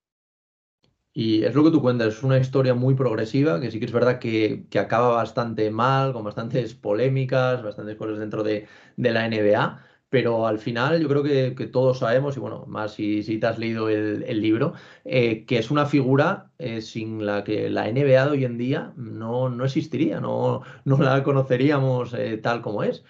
Y 1.12 1.44
es 1.44 1.54
lo 1.54 1.64
que 1.64 1.70
tú 1.70 1.80
cuentas, 1.80 2.14
es 2.14 2.22
una 2.22 2.38
historia 2.38 2.74
muy 2.74 2.94
progresiva, 2.94 3.60
que 3.60 3.70
sí 3.70 3.78
que 3.80 3.86
es 3.86 3.92
verdad 3.92 4.18
que, 4.18 4.66
que 4.70 4.78
acaba 4.78 5.14
bastante 5.14 5.70
mal, 5.70 6.12
con 6.12 6.24
bastantes 6.24 6.74
polémicas, 6.74 7.62
bastantes 7.62 7.96
cosas 7.96 8.18
dentro 8.18 8.42
de, 8.44 8.68
de 8.96 9.12
la 9.12 9.26
NBA, 9.26 9.82
pero 10.10 10.46
al 10.46 10.58
final 10.58 11.00
yo 11.00 11.08
creo 11.08 11.22
que, 11.22 11.54
que 11.56 11.66
todos 11.66 11.98
sabemos, 11.98 12.36
y 12.36 12.40
bueno, 12.40 12.64
más 12.66 12.94
si, 12.94 13.22
si 13.22 13.38
te 13.38 13.46
has 13.46 13.58
leído 13.58 13.88
el, 13.88 14.40
libro, 14.40 14.74
eh, 15.04 15.44
que 15.44 15.58
es 15.58 15.70
una 15.70 15.86
figura 15.86 16.50
eh, 16.58 16.80
sin 16.80 17.26
la 17.26 17.44
que 17.44 17.68
la 17.68 17.88
NBA 17.88 18.24
de 18.26 18.30
hoy 18.30 18.44
en 18.44 18.58
día 18.58 18.92
no, 18.96 19.48
no 19.50 19.64
existiría, 19.64 20.20
no, 20.20 20.62
no 20.84 20.98
la 20.98 21.22
conoceríamos 21.22 22.14
eh, 22.14 22.38
tal 22.38 22.62
como 22.62 22.82
es. 22.84 23.04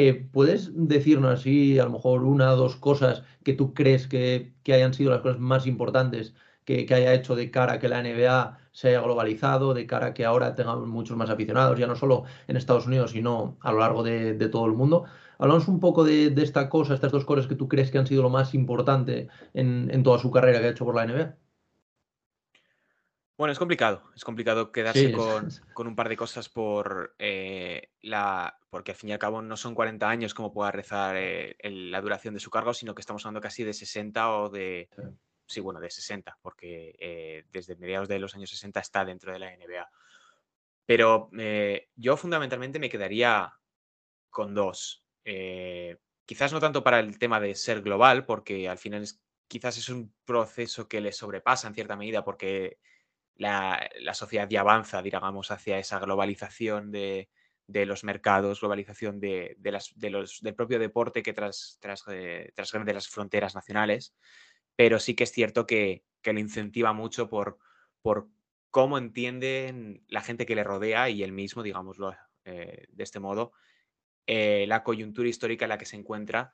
Eh, 0.00 0.14
¿puedes 0.14 0.70
decirnos 0.74 1.40
así, 1.40 1.76
a 1.80 1.84
lo 1.84 1.90
mejor 1.90 2.22
una 2.22 2.52
o 2.52 2.56
dos 2.56 2.76
cosas 2.76 3.24
que 3.42 3.52
tú 3.52 3.74
crees 3.74 4.06
que, 4.06 4.54
hayan 4.68 4.94
sido 4.94 5.10
las 5.10 5.22
cosas 5.22 5.40
más 5.40 5.66
importantes? 5.66 6.34
que, 6.64 6.86
haya 6.94 7.14
hecho 7.14 7.34
de 7.34 7.50
cara 7.50 7.74
a 7.74 7.78
que 7.80 7.88
la 7.88 8.00
NBA 8.02 8.58
se 8.70 8.90
haya 8.90 9.00
globalizado, 9.00 9.74
de 9.74 9.86
cara 9.86 10.08
a 10.08 10.14
que 10.14 10.24
ahora 10.24 10.54
tengamos 10.54 10.86
muchos 10.86 11.16
más 11.16 11.30
aficionados, 11.30 11.78
ya 11.80 11.88
no 11.88 11.96
solo 11.96 12.24
en 12.46 12.56
Estados 12.56 12.86
Unidos, 12.86 13.10
sino 13.12 13.58
a 13.60 13.72
lo 13.72 13.80
largo 13.80 14.04
de, 14.04 14.34
todo 14.50 14.66
el 14.66 14.74
mundo. 14.74 15.04
Hablamos 15.38 15.66
un 15.66 15.80
poco 15.80 16.04
de, 16.04 16.30
de, 16.30 16.42
esta 16.44 16.68
cosa, 16.68 16.94
estas 16.94 17.10
dos 17.10 17.24
cosas 17.24 17.48
que 17.48 17.56
tú 17.56 17.66
crees 17.68 17.90
que 17.90 17.98
han 17.98 18.06
sido 18.06 18.22
lo 18.22 18.30
más 18.30 18.54
importante 18.54 19.28
en, 19.54 19.90
en 19.92 20.02
toda 20.04 20.18
su 20.20 20.30
carrera 20.30 20.60
que 20.60 20.66
ha 20.66 20.70
hecho 20.70 20.84
por 20.84 20.94
la 20.94 21.06
NBA. 21.06 21.47
Bueno, 23.38 23.52
es 23.52 23.58
complicado, 23.58 24.02
es 24.16 24.24
complicado 24.24 24.72
quedarse 24.72 25.10
Sí, 25.10 25.12
con, 25.12 25.48
con 25.72 25.86
un 25.86 25.94
par 25.94 26.08
de 26.08 26.16
cosas 26.16 26.48
por 26.48 27.14
eh, 27.20 27.92
la. 28.00 28.58
porque 28.68 28.90
al 28.90 28.96
fin 28.96 29.10
y 29.10 29.12
al 29.12 29.20
cabo 29.20 29.40
no 29.42 29.56
son 29.56 29.76
40 29.76 30.10
años 30.10 30.34
como 30.34 30.52
pueda 30.52 30.72
rezar 30.72 31.16
eh, 31.16 31.54
el- 31.60 31.92
la 31.92 32.00
duración 32.00 32.34
de 32.34 32.40
su 32.40 32.50
cargo, 32.50 32.74
sino 32.74 32.96
que 32.96 33.00
estamos 33.00 33.24
hablando 33.24 33.40
casi 33.40 33.62
de 33.62 33.74
60 33.74 34.32
o 34.32 34.48
de. 34.50 34.90
Sí, 35.46 35.60
bueno, 35.60 35.80
de 35.80 35.90
60, 35.90 36.38
porque 36.42 36.94
eh, 36.98 37.44
desde 37.50 37.76
mediados 37.76 38.08
de 38.08 38.18
los 38.18 38.34
años 38.34 38.50
60 38.50 38.80
está 38.80 39.04
dentro 39.04 39.32
de 39.32 39.38
la 39.38 39.54
NBA. 39.54 39.90
Pero 40.86 41.30
yo 41.96 42.16
fundamentalmente 42.16 42.78
me 42.80 42.90
quedaría 42.90 43.52
con 44.30 44.54
dos. 44.54 45.04
Quizás 46.26 46.52
no 46.52 46.60
tanto 46.60 46.84
para 46.84 47.00
el 47.00 47.18
tema 47.18 47.40
de 47.40 47.54
ser 47.54 47.80
global, 47.82 48.26
porque 48.26 48.68
al 48.68 48.78
final 48.78 49.02
es- 49.02 49.22
quizás 49.48 49.78
es 49.78 49.88
un 49.88 50.14
proceso 50.24 50.88
que 50.88 51.00
le 51.00 51.12
sobrepasa 51.12 51.68
en 51.68 51.74
cierta 51.74 51.96
medida, 51.96 52.22
porque 52.24 52.78
la, 53.38 53.88
sociedad 54.12 54.48
ya 54.48 54.60
avanza, 54.60 55.00
digamos, 55.00 55.50
hacia 55.50 55.78
esa 55.78 55.98
globalización 55.98 56.90
de, 56.90 57.30
los 57.66 58.04
mercados, 58.04 58.60
globalización 58.60 59.20
del 59.20 60.54
propio 60.56 60.78
deporte 60.78 61.22
que 61.22 61.32
tras, 61.32 61.78
tras, 61.80 62.04
eh, 62.08 62.52
las 62.56 63.08
fronteras 63.08 63.54
nacionales, 63.54 64.14
pero 64.76 64.98
sí 64.98 65.14
que 65.14 65.24
es 65.24 65.32
cierto 65.32 65.66
que, 65.66 66.04
que 66.20 66.32
lo 66.32 66.40
incentiva 66.40 66.92
mucho 66.92 67.28
por, 67.28 67.58
por 68.02 68.28
cómo 68.70 68.98
entienden 68.98 70.04
la 70.08 70.20
gente 70.20 70.46
que 70.46 70.54
le 70.54 70.64
rodea 70.64 71.08
y 71.08 71.22
él 71.22 71.32
mismo, 71.32 71.62
digámoslo 71.62 72.14
eh, 72.44 72.86
de 72.90 73.04
este 73.04 73.20
modo, 73.20 73.52
eh, 74.26 74.66
la 74.68 74.82
coyuntura 74.82 75.28
histórica 75.28 75.64
en 75.64 75.70
la 75.70 75.78
que 75.78 75.86
se 75.86 75.96
encuentra 75.96 76.52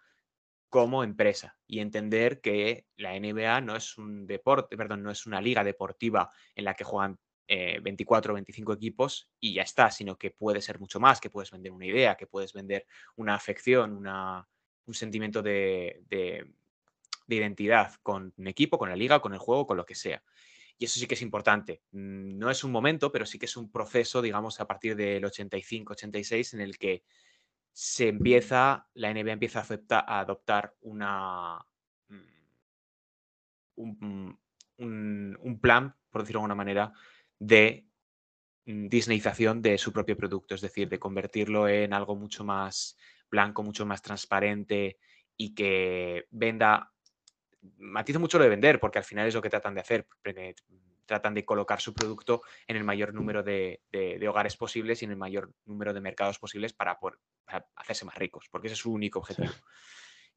como 0.75 1.05
empresa 1.05 1.57
y 1.69 1.79
entender 1.79 2.41
que 2.41 2.89
la 2.97 3.15
NBA 3.15 3.61
no 3.61 3.77
es 3.77 3.97
un 3.97 4.27
deporte, 4.27 4.77
perdón, 4.77 5.05
no 5.05 5.13
es 5.13 5.25
una 5.25 5.41
liga 5.41 5.63
deportiva 5.63 6.33
en 6.57 6.65
la 6.65 6.75
que 6.75 6.83
juegan 6.83 7.21
eh, 7.47 7.79
24 7.81 8.33
o 8.33 8.35
25 8.35 8.73
equipos 8.73 9.31
y 9.39 9.55
ya 9.55 9.63
está, 9.63 9.93
sino 9.93 10.19
que 10.19 10.33
puede 10.33 10.61
ser 10.61 10.81
mucho 10.81 10.99
más, 10.99 11.21
que 11.21 11.31
puedes 11.31 11.53
vender 11.53 11.71
una 11.71 11.87
idea, 11.87 12.17
que 12.17 12.27
puedes 12.27 12.53
vender 12.53 12.87
una 13.15 13.37
afección, 13.37 13.93
una, 13.93 14.49
un 14.87 14.95
sentimiento 14.95 15.43
de, 15.43 16.03
de, 16.09 16.45
de 17.29 17.37
identidad 17.37 17.95
con 18.03 18.35
un 18.37 18.49
equipo, 18.49 18.77
con 18.77 18.89
la 18.89 18.97
liga, 18.97 19.21
con 19.21 19.33
el 19.33 19.39
juego, 19.39 19.69
con 19.69 19.77
lo 19.77 19.87
que 19.87 19.95
sea. 19.95 20.25
Y 20.79 20.87
eso 20.87 20.99
sí 20.99 21.07
que 21.07 21.15
es 21.15 21.23
importante. 21.23 21.83
Mm, 21.93 22.37
No 22.39 22.51
es 22.51 22.65
un 22.65 22.73
momento, 22.73 23.13
pero 23.13 23.27
sí 23.27 23.39
que 23.39 23.47
es 23.47 23.57
un 23.57 23.71
proceso, 23.71 24.23
digamos, 24.23 24.59
a 24.61 24.67
partir 24.67 24.97
del 24.97 25.25
85-86 25.25 26.55
en 26.55 26.61
el 26.61 26.79
que 26.79 27.05
se 27.75 28.07
empieza, 28.07 28.87
la 28.95 29.13
NBA 29.13 29.33
empieza 29.33 29.59
a, 29.59 29.63
aceptar, 29.63 30.05
a 30.07 30.21
adoptar 30.21 30.75
una, 30.83 31.59
mm, 32.09 32.23
un, 33.75 34.39
un, 34.79 35.59
plan, 35.61 35.93
por 36.09 36.23
decirlo 36.23 36.39
de 36.39 36.43
alguna 36.43 36.55
manera, 36.55 36.93
de 37.37 37.85
mm, 38.67 38.87
disneyización 38.87 39.61
de 39.61 39.77
su 39.77 39.93
propio 39.93 40.17
producto, 40.17 40.55
es 40.55 40.61
decir, 40.61 40.89
de 40.89 41.01
convertirlo 41.01 41.67
en 41.67 41.93
algo 41.93 42.15
mucho 42.15 42.45
más 42.45 42.97
blanco, 43.29 43.65
mucho 43.65 43.85
más 43.85 44.01
transparente 44.03 44.99
y 45.37 45.53
que 45.53 46.27
venda, 46.31 46.93
matizo 47.79 48.21
mucho 48.21 48.39
lo 48.39 48.45
de 48.45 48.51
vender, 48.51 48.79
porque 48.79 48.99
al 48.99 49.05
final 49.05 49.27
es 49.27 49.35
lo 49.35 49.43
que 49.43 49.51
tratan 49.51 49.75
de 49.75 49.81
hacer, 49.81 50.07
tratan 51.07 51.35
de 51.35 51.45
colocar 51.45 51.81
su 51.81 51.93
producto 51.95 52.43
en 52.67 52.77
el 52.77 52.85
mayor 52.85 53.13
número 53.15 53.43
de, 53.43 53.83
de- 53.93 54.19
de 54.19 54.29
hogares 54.29 54.57
posibles 54.57 55.03
y 55.03 55.05
en 55.05 55.11
el 55.13 55.17
mayor 55.17 55.53
número 55.65 55.93
de 55.93 56.01
mercados 56.01 56.39
posibles 56.39 56.73
para, 56.73 56.99
por- 56.99 57.21
para 57.45 57.67
hacerse 57.77 58.05
más 58.05 58.17
ricos, 58.17 58.47
porque 58.51 58.69
ese 58.69 58.75
es 58.75 58.81
su 58.81 58.93
único 58.93 59.25
sí. 59.25 59.33
objetivo. 59.33 59.55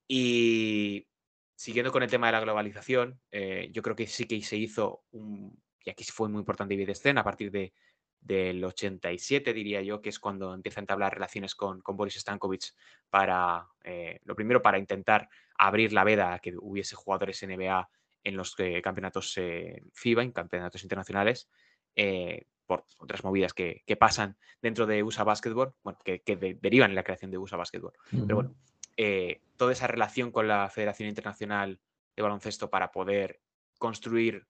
Y 0.07 1.07
siguiendo 1.55 1.91
con 1.91 2.03
el 2.03 2.09
tema 2.09 2.27
de 2.27 2.33
la 2.33 2.39
globalización, 2.41 3.19
eh, 3.31 3.69
yo 3.71 3.81
creo 3.81 3.95
que 3.95 4.07
sí 4.07 4.25
que 4.25 4.41
se 4.41 4.57
hizo 4.57 5.03
un, 5.11 5.61
y 5.83 5.89
aquí 5.89 6.03
fue 6.05 6.29
muy 6.29 6.39
importante 6.39 6.75
David 6.77 6.93
Stern, 6.95 7.17
a 7.17 7.23
partir 7.23 7.51
de 7.51 7.73
del 8.19 8.63
87, 8.65 9.53
diría 9.53 9.81
yo, 9.83 10.01
que 10.01 10.09
es 10.09 10.19
cuando 10.19 10.53
empieza 10.53 10.79
a 10.79 10.83
entablar 10.83 11.13
relaciones 11.13 11.53
con, 11.55 11.81
con 11.81 11.95
Boris 11.95 12.15
Stankovic 12.15 12.73
para, 13.09 13.67
eh, 13.83 14.19
lo 14.23 14.35
primero, 14.35 14.61
para 14.61 14.79
intentar 14.79 15.29
abrir 15.57 15.93
la 15.93 16.03
veda 16.03 16.33
a 16.33 16.39
que 16.39 16.53
hubiese 16.59 16.95
jugadores 16.95 17.41
NBA 17.43 17.87
en 18.27 18.35
los 18.35 18.55
campeonatos 18.83 19.37
eh, 19.37 19.83
FIBA, 19.93 20.23
en 20.23 20.31
campeonatos 20.31 20.83
internacionales, 20.83 21.49
eh, 21.95 22.45
por 22.65 22.85
otras 22.99 23.23
movidas 23.23 23.53
que, 23.53 23.83
pasan 23.97 24.37
dentro 24.61 24.85
de 24.85 25.01
USA 25.01 25.23
Basketball, 25.23 25.73
bueno, 25.83 25.97
que, 26.03 26.21
derivan 26.61 26.91
en 26.91 26.95
la 26.95 27.03
creación 27.03 27.31
de 27.31 27.37
USA 27.37 27.55
Basketball. 27.55 27.93
Pero 28.11 28.35
bueno, 28.35 28.55
toda 29.55 29.71
esa 29.71 29.87
relación 29.87 30.31
con 30.31 30.47
la 30.47 30.69
Federación 30.69 31.07
Internacional 31.07 31.79
de 32.15 32.23
Baloncesto 32.23 32.69
para 32.69 32.91
poder 32.91 33.39
construir 33.77 34.45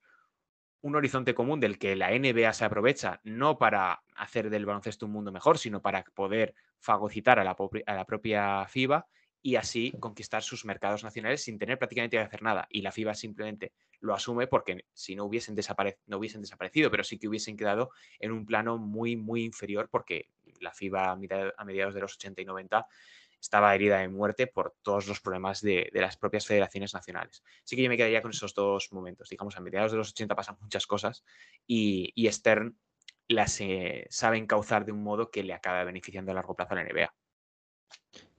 un 0.82 0.96
horizonte 0.96 1.36
común 1.36 1.60
del 1.60 1.78
que 1.78 1.96
la 1.96 2.10
NBA 2.18 2.54
se 2.54 2.66
aprovecha, 2.66 3.20
no 3.24 3.58
para 3.58 4.02
hacer 4.16 4.50
del 4.50 4.66
baloncesto 4.66 5.06
un 5.06 5.12
mundo 5.12 5.32
mejor, 5.32 5.58
sino 5.58 5.82
para 5.82 6.04
poder 6.16 6.56
fagocitar 6.80 7.40
a 7.40 7.44
la, 7.44 7.56
a 7.86 7.94
la 7.94 8.06
propia 8.06 8.66
FIBA 8.68 9.08
y 9.42 9.56
así 9.56 9.94
conquistar 10.00 10.44
sus 10.44 10.66
mercados 10.66 11.04
nacionales 11.04 11.44
sin 11.44 11.58
tener 11.58 11.78
prácticamente 11.78 12.18
que 12.18 12.24
hacer 12.24 12.42
nada. 12.42 12.68
Y 12.70 12.82
la 12.82 12.92
FIBA 12.92 13.14
simplemente 13.14 13.74
lo 14.00 14.14
asume 14.14 14.48
porque 14.48 14.86
si 14.94 15.16
no 15.16 15.26
hubiesen, 15.26 15.56
no 16.06 16.18
hubiesen 16.18 16.42
desaparecido, 16.42 16.92
pero 16.92 17.04
sí 17.04 17.18
que 17.18 17.28
hubiesen 17.28 17.58
quedado 17.58 17.92
en 18.20 18.32
un 18.32 18.46
plano 18.46 18.78
muy, 18.78 19.16
muy 19.16 19.44
inferior 19.44 19.90
porque 19.90 20.30
la 20.60 20.74
FIBA 20.74 21.12
a 21.12 21.66
mediados 21.66 21.94
de 21.94 22.02
los 22.02 22.16
80 22.16 22.42
y 22.42 22.46
90 22.46 22.88
estaba 23.40 23.74
herida 23.74 24.00
de 24.00 24.10
muerte 24.10 24.48
por 24.48 24.76
todos 24.82 25.08
los 25.08 25.22
problemas 25.22 25.62
de, 25.62 25.90
las 25.94 26.18
propias 26.18 26.46
federaciones 26.46 26.94
nacionales. 26.94 27.44
Así 27.64 27.76
que 27.76 27.84
yo 27.84 27.90
me 27.90 27.98
quedaría 27.98 28.22
con 28.22 28.32
esos 28.32 28.54
dos 28.54 28.92
momentos. 28.92 29.30
Digamos, 29.30 29.56
a 29.58 29.62
mediados 29.62 29.92
de 29.92 29.98
los 29.98 30.10
80 30.10 30.36
pasan 30.36 30.58
muchas 30.60 30.86
cosas 30.88 31.24
y, 31.66 32.14
Stern 32.32 32.78
las 33.30 33.60
eh, 33.60 34.08
sabe 34.10 34.38
encauzar 34.38 34.86
de 34.86 34.94
un 34.94 35.04
modo 35.04 35.30
que 35.30 35.44
le 35.44 35.54
acaba 35.54 35.84
beneficiando 35.84 36.32
a 36.32 36.36
largo 36.36 36.56
plazo 36.56 36.74
a 36.74 36.76
la 36.78 36.84
NBA. 36.84 37.14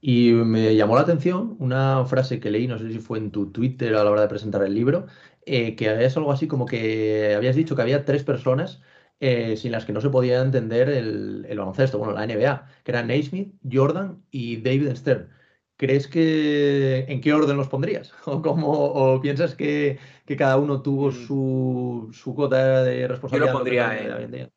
Y 0.00 0.32
me 0.32 0.76
llamó 0.76 0.94
la 0.94 1.02
atención 1.02 1.56
una 1.58 2.04
frase 2.06 2.38
que 2.38 2.50
leí, 2.50 2.68
no 2.68 2.78
sé 2.78 2.90
si 2.92 2.98
fue 3.00 3.18
en 3.18 3.30
tu 3.32 3.50
Twitter 3.50 3.94
a 3.96 4.04
la 4.04 4.10
hora 4.10 4.22
de 4.22 4.28
presentar 4.28 4.62
el 4.62 4.74
libro, 4.74 5.06
eh, 5.44 5.74
que 5.74 6.04
es 6.04 6.16
algo 6.16 6.30
así 6.32 6.46
como 6.46 6.66
que 6.66 7.34
habías 7.34 7.56
dicho 7.56 7.74
que 7.74 7.82
había 7.82 8.04
tres 8.04 8.22
personas 8.22 8.80
eh, 9.20 9.56
sin 9.56 9.72
las 9.72 9.84
que 9.84 9.92
no 9.92 10.00
se 10.00 10.10
podía 10.10 10.40
entender 10.40 10.88
el, 10.88 11.44
baloncesto, 11.48 11.98
bueno, 11.98 12.12
la 12.12 12.26
NBA, 12.26 12.68
que 12.84 12.90
eran 12.92 13.08
Naismith, 13.08 13.52
Jordan 13.70 14.24
y 14.30 14.58
David 14.58 14.94
Stern. 14.94 15.30
¿Crees 15.76 16.06
que 16.08 17.04
en 17.08 17.20
qué 17.20 17.32
orden 17.32 17.56
los 17.56 17.68
pondrías? 17.68 18.12
¿O, 18.26 18.42
cómo, 18.42 18.70
o 18.70 19.20
piensas 19.20 19.54
que, 19.56 19.98
cada 20.36 20.58
uno 20.58 20.82
tuvo 20.82 21.08
mm. 21.08 21.12
su, 21.12 22.08
su 22.12 22.34
cuota 22.34 22.84
de 22.84 23.08
responsabilidad? 23.08 23.46
Yo 23.46 23.52
lo 23.52 23.58
pondría 23.58 24.20
en, 24.22 24.52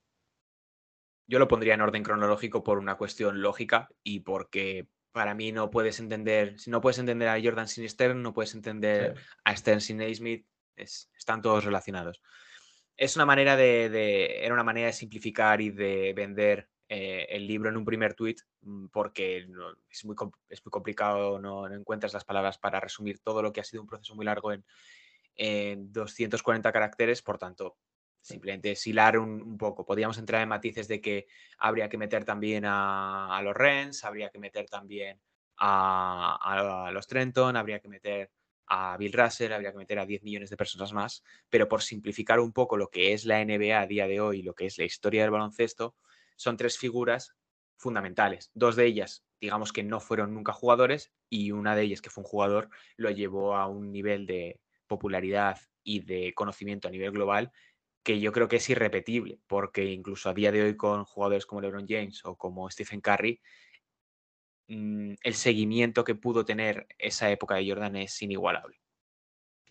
yo 1.27 1.39
lo 1.39 1.47
pondría 1.47 1.73
en 1.75 1.81
orden 1.81 2.03
cronológico 2.03 2.63
por 2.63 2.77
una 2.77 2.95
cuestión 2.97 3.41
lógica 3.41 3.89
y 4.03 4.19
porque 4.19 4.87
para 5.11 5.33
mí 5.33 5.51
no 5.51 5.69
puedes 5.69 5.99
entender, 5.99 6.59
si 6.59 6.69
no 6.69 6.81
puedes 6.81 6.99
entender 6.99 7.27
a 7.27 7.41
Jordan 7.41 7.67
sin 7.67 7.87
Stern, 7.87 8.21
no 8.21 8.33
puedes 8.33 8.53
entender 8.55 9.15
a 9.43 9.55
Stern 9.55 9.81
sin 9.81 9.97
Naismith, 9.97 10.45
están 10.75 11.41
todos 11.41 11.65
relacionados. 11.65 12.21
Es 12.97 13.15
una 13.15 13.25
manera 13.25 13.55
de, 13.55 14.43
era 14.43 14.53
una 14.53 14.63
manera 14.63 14.87
de 14.87 14.93
simplificar 14.93 15.61
y 15.61 15.71
de 15.71 16.13
vender 16.13 16.69
eh, 16.87 17.25
el 17.29 17.47
libro 17.47 17.69
en 17.69 17.77
un 17.77 17.85
primer 17.85 18.13
tweet 18.13 18.35
mm, 18.61 18.87
porque 18.87 19.37
es, 19.89 20.05
muy, 20.05 20.15
es, 20.49 20.65
muy, 20.65 20.71
complicado, 20.71 21.39
no, 21.39 21.71
encuentras 21.73 22.13
las 22.13 22.25
palabras 22.25 22.57
para 22.57 22.79
resumir 22.79 23.19
todo 23.19 23.41
lo 23.41 23.53
que 23.53 23.61
ha 23.61 23.63
sido 23.63 23.81
un 23.81 23.87
proceso 23.87 24.15
muy 24.15 24.25
largo 24.25 24.51
en, 24.51 24.63
240 25.37 26.71
caracteres, 26.71 27.21
por 27.21 27.39
tanto, 27.39 27.77
simplemente 28.21 28.75
silar 28.75 29.17
un, 29.17 29.57
poco. 29.57 29.85
Podríamos 29.85 30.17
entrar 30.17 30.41
en 30.41 30.49
matices 30.49 30.87
de 30.87 31.01
que 31.01 31.27
habría 31.57 31.89
que 31.89 31.97
meter 31.97 32.23
también 32.23 32.63
a, 32.65 33.41
los 33.43 33.55
Rens, 33.55 34.03
habría 34.03 34.29
que 34.29 34.39
meter 34.39 34.67
también 34.69 35.19
a, 35.57 36.37
a 36.41 36.91
los 36.91 37.07
Trenton, 37.07 37.57
habría 37.57 37.79
que 37.79 37.89
meter 37.89 38.31
a 38.73 38.95
Bill 38.97 39.11
Russell, 39.11 39.51
habría 39.51 39.71
que 39.73 39.77
meter 39.77 39.99
a 39.99 40.05
10 40.05 40.23
millones 40.23 40.49
de 40.49 40.55
personas 40.55 40.93
más, 40.93 41.23
pero 41.49 41.67
por 41.67 41.81
simplificar 41.81 42.39
un 42.39 42.53
poco 42.53 42.77
lo 42.77 42.89
que 42.89 43.11
es 43.11 43.25
la 43.25 43.43
NBA 43.43 43.81
a 43.81 43.85
día 43.85 44.07
de 44.07 44.21
hoy, 44.21 44.43
lo 44.43 44.53
que 44.53 44.65
es 44.65 44.77
la 44.77 44.85
historia 44.85 45.23
del 45.23 45.31
baloncesto, 45.31 45.95
son 46.37 46.55
tres 46.55 46.77
figuras 46.77 47.35
fundamentales. 47.75 48.49
Dos 48.53 48.77
de 48.77 48.85
ellas, 48.85 49.25
digamos 49.41 49.73
que 49.73 49.83
no 49.83 49.99
fueron 49.99 50.33
nunca 50.33 50.53
jugadores 50.53 51.11
y 51.29 51.51
una 51.51 51.75
de 51.75 51.81
ellas 51.81 52.01
que 52.01 52.09
fue 52.09 52.23
un 52.23 52.29
jugador 52.29 52.69
lo 52.95 53.09
llevó 53.11 53.55
a 53.55 53.67
un 53.67 53.91
nivel 53.91 54.25
de 54.25 54.61
popularidad 54.87 55.59
y 55.83 56.01
de 56.05 56.33
conocimiento 56.33 56.87
a 56.87 56.91
nivel 56.91 57.11
global 57.11 57.51
que 58.03 58.19
yo 58.19 58.31
creo 58.31 58.47
que 58.47 58.57
es 58.57 58.69
irrepetible, 58.69 59.39
porque 59.47 59.85
incluso 59.85 60.29
a 60.29 60.33
día 60.33 60.51
de 60.51 60.63
hoy 60.63 60.77
con 60.77 61.05
jugadores 61.05 61.45
como 61.45 61.61
LeBron 61.61 61.85
James 61.87 62.21
o 62.25 62.35
como 62.35 62.69
Stephen 62.69 63.01
Curry, 63.01 63.41
Mm, 64.71 65.15
el 65.23 65.33
seguimiento 65.33 66.05
que 66.05 66.15
pudo 66.15 66.45
tener 66.45 66.87
esa 66.97 67.29
época 67.29 67.55
de 67.55 67.67
Jordan 67.67 67.97
es 67.97 68.21
inigualable. 68.21 68.77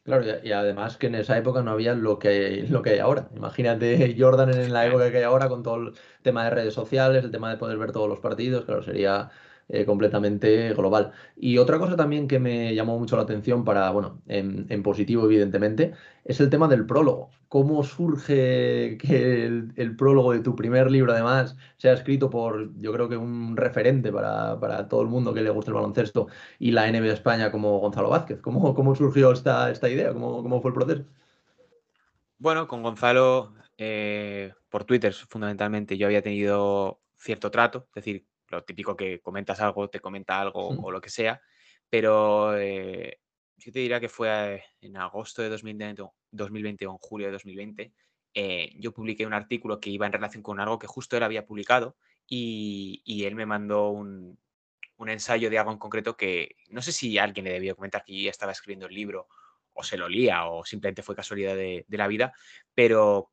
Claro, 0.02 0.24
y 0.42 0.52
además 0.52 0.98
que 0.98 1.06
en 1.06 1.14
esa 1.14 1.38
época 1.38 1.62
no 1.62 1.70
había 1.70 1.94
lo 1.94 2.18
que, 2.18 2.66
lo 2.68 2.82
que 2.82 2.90
hay 2.90 2.98
ahora. 2.98 3.30
Imagínate 3.34 4.14
Jordan 4.18 4.50
en 4.50 4.72
la 4.72 4.86
época 4.86 5.10
que 5.10 5.18
hay 5.18 5.22
ahora 5.22 5.48
con 5.48 5.62
todo 5.62 5.76
el 5.76 5.94
tema 6.22 6.44
de 6.44 6.50
redes 6.50 6.74
sociales, 6.74 7.24
el 7.24 7.30
tema 7.30 7.50
de 7.50 7.56
poder 7.56 7.78
ver 7.78 7.92
todos 7.92 8.08
los 8.08 8.20
partidos, 8.20 8.66
claro, 8.66 8.82
sería 8.82 9.30
eh, 9.72 9.84
completamente 9.86 10.72
global. 10.74 11.12
Y 11.36 11.58
otra 11.58 11.78
cosa 11.78 11.94
también 11.96 12.26
que 12.26 12.40
me 12.40 12.74
llamó 12.74 12.98
mucho 12.98 13.16
la 13.16 13.22
atención 13.22 13.64
para, 13.64 13.90
bueno, 13.90 14.20
en, 14.26 14.82
positivo 14.82 15.24
evidentemente, 15.26 15.92
es 16.24 16.40
el 16.40 16.50
tema 16.50 16.66
del 16.66 16.86
prólogo. 16.86 17.30
¿Cómo 17.48 17.84
surge 17.84 18.98
que 18.98 19.44
el, 19.46 19.96
prólogo 19.96 20.32
de 20.32 20.40
tu 20.40 20.56
primer 20.56 20.90
libro 20.90 21.12
además 21.12 21.56
sea 21.76 21.92
escrito 21.92 22.30
por, 22.30 22.76
yo 22.78 22.92
creo 22.92 23.08
que 23.08 23.16
un 23.16 23.56
referente 23.56 24.12
para, 24.12 24.88
todo 24.88 25.02
el 25.02 25.08
mundo 25.08 25.32
que 25.34 25.42
le 25.42 25.50
gusta 25.50 25.70
el 25.70 25.76
baloncesto 25.76 26.26
y 26.58 26.72
la 26.72 26.90
NBA 26.90 27.12
España 27.12 27.52
como 27.52 27.78
Gonzalo 27.78 28.10
Vázquez? 28.10 28.40
¿Cómo, 28.40 28.74
cómo 28.74 28.94
surgió 28.96 29.30
esta, 29.30 29.70
esta 29.70 29.88
idea? 29.88 30.12
¿Cómo, 30.12 30.42
¿Cómo 30.42 30.60
fue 30.60 30.70
el 30.70 30.74
proceso? 30.74 31.04
Bueno, 32.38 32.66
con 32.66 32.82
Gonzalo, 32.82 33.54
eh, 33.78 34.52
por 34.68 34.84
Twitter 34.84 35.12
fundamentalmente, 35.12 35.96
yo 35.96 36.06
había 36.06 36.22
tenido 36.22 37.00
cierto 37.16 37.50
trato, 37.50 37.86
es 37.90 37.94
decir, 37.94 38.26
lo 38.50 38.64
típico 38.64 38.96
que 38.96 39.20
comentas 39.20 39.60
algo, 39.60 39.88
te 39.88 40.00
comenta 40.00 40.40
algo 40.40 40.68
o 40.68 40.90
lo 40.90 41.00
que 41.00 41.10
sea, 41.10 41.40
pero 41.88 42.56
eh, 42.58 43.20
yo 43.56 43.72
te 43.72 43.78
diría 43.78 44.00
que 44.00 44.08
fue 44.08 44.62
en 44.80 44.96
agosto 44.96 45.42
de 45.42 45.48
2020, 45.48 46.02
2020 46.32 46.86
o 46.86 46.92
en 46.92 46.98
julio 46.98 47.26
de 47.28 47.32
2020, 47.32 47.92
eh, 48.34 48.72
yo 48.78 48.92
publiqué 48.92 49.26
un 49.26 49.34
artículo 49.34 49.80
que 49.80 49.90
iba 49.90 50.06
en 50.06 50.12
relación 50.12 50.42
con 50.42 50.60
algo 50.60 50.78
que 50.78 50.86
justo 50.86 51.16
él 51.16 51.22
había 51.22 51.46
publicado 51.46 51.96
y, 52.26 53.24
él 53.24 53.34
me 53.34 53.46
mandó 53.46 53.90
un, 53.90 54.38
ensayo 55.06 55.48
de 55.50 55.58
algo 55.58 55.72
en 55.72 55.78
concreto 55.78 56.16
que 56.16 56.56
no 56.68 56.82
sé 56.82 56.92
si 56.92 57.18
alguien 57.18 57.44
le 57.46 57.52
debió 57.52 57.74
comentar 57.74 58.04
que 58.04 58.16
yo 58.16 58.24
ya 58.24 58.30
estaba 58.30 58.52
escribiendo 58.52 58.86
el 58.86 58.94
libro 58.94 59.28
o 59.72 59.82
se 59.82 59.96
lo 59.96 60.08
lía 60.08 60.46
o 60.46 60.64
simplemente 60.64 61.02
fue 61.02 61.16
casualidad 61.16 61.56
de, 61.56 61.84
de 61.88 61.98
la 61.98 62.06
vida, 62.06 62.32
pero 62.74 63.30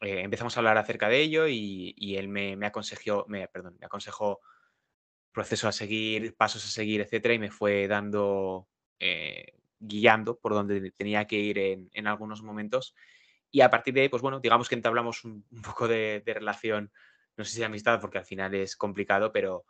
eh, 0.00 0.20
empezamos 0.20 0.56
a 0.56 0.60
hablar 0.60 0.78
acerca 0.78 1.08
de 1.08 1.20
ello 1.20 1.48
y, 1.48 2.16
él 2.16 2.28
me, 2.28 2.54
aconsejó, 2.64 3.24
me, 3.28 3.48
perdón, 3.48 3.76
me 3.80 3.86
aconsejó 3.86 4.40
proceso 5.38 5.68
a 5.68 5.72
seguir, 5.72 6.34
pasos 6.34 6.64
a 6.64 6.68
seguir, 6.68 7.00
etcétera, 7.00 7.32
y 7.32 7.38
me 7.38 7.52
fue 7.52 7.86
dando, 7.86 8.66
eh, 8.98 9.54
guiando 9.78 10.36
por 10.36 10.52
donde 10.52 10.90
tenía 10.90 11.28
que 11.28 11.36
ir 11.36 11.58
en, 11.58 12.06
algunos 12.08 12.42
momentos. 12.42 12.96
Y 13.48 13.60
a 13.60 13.70
partir 13.70 13.94
de 13.94 14.00
ahí, 14.00 14.08
pues 14.08 14.20
bueno, 14.20 14.40
digamos 14.40 14.68
que 14.68 14.74
entablamos 14.74 15.24
un, 15.24 15.44
poco 15.62 15.86
de, 15.86 16.24
relación, 16.26 16.90
no 17.36 17.44
sé 17.44 17.54
si 17.54 17.62
amistad, 17.62 18.00
porque 18.00 18.18
al 18.18 18.24
final 18.24 18.52
es 18.56 18.74
complicado, 18.74 19.30
pero 19.32 19.64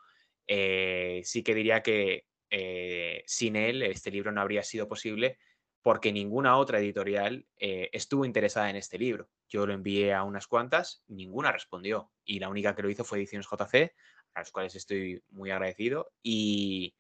eh, 0.47 1.21
sí 1.23 1.43
que 1.43 1.55
diría 1.55 1.83
que 1.83 2.25
eh, 2.49 3.23
sin 3.27 3.55
él 3.55 3.83
este 3.83 4.11
libro 4.11 4.33
no 4.33 4.41
habría 4.41 4.63
sido 4.63 4.89
posible 4.89 5.37
porque 5.83 6.13
ninguna 6.13 6.57
otra 6.57 6.79
editorial 6.79 7.47
estuvo 7.59 8.25
interesada 8.25 8.69
en 8.69 8.77
este 8.77 8.99
libro. 8.99 9.29
Yo 9.49 9.67
lo 9.67 9.75
envié 9.75 10.13
a 10.13 10.23
unas 10.23 10.47
cuantas, 10.47 11.03
ninguna 11.09 11.53
respondió 11.53 12.11
y 12.25 12.41
la 12.41 12.49
única 12.49 12.75
que 12.75 12.83
lo 12.83 12.91
hizo 12.91 13.05
fue 13.05 13.19
Ediciones 13.19 13.47
JC, 13.47 13.93
a 14.39 14.43
los 14.43 14.53
cuales 14.53 14.75
estoy 14.77 15.23
muy 15.31 15.51
agradecido 15.51 16.13
y 16.23 16.95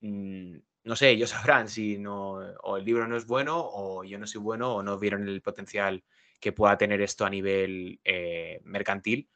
mm, 0.00 0.56
no 0.84 0.96
sé, 0.96 1.10
ellos 1.10 1.30
sabrán 1.30 1.68
si 1.68 1.98
no, 1.98 2.32
o 2.62 2.76
el 2.76 2.84
libro 2.84 3.06
no 3.06 3.16
es 3.16 3.26
bueno 3.26 3.56
o 3.58 4.04
yo 4.04 4.18
no 4.18 4.26
soy 4.26 4.40
bueno 4.40 4.74
o 4.74 4.82
no 4.82 4.98
vieron 4.98 5.28
el 5.28 5.42
potencial 5.42 6.02
que 6.40 6.52
pueda 6.52 6.76
tener 6.76 7.00
esto 7.00 7.24
a 7.24 7.30
nivel 7.30 8.00
eh, 8.04 8.60
mercantil, 8.64 9.28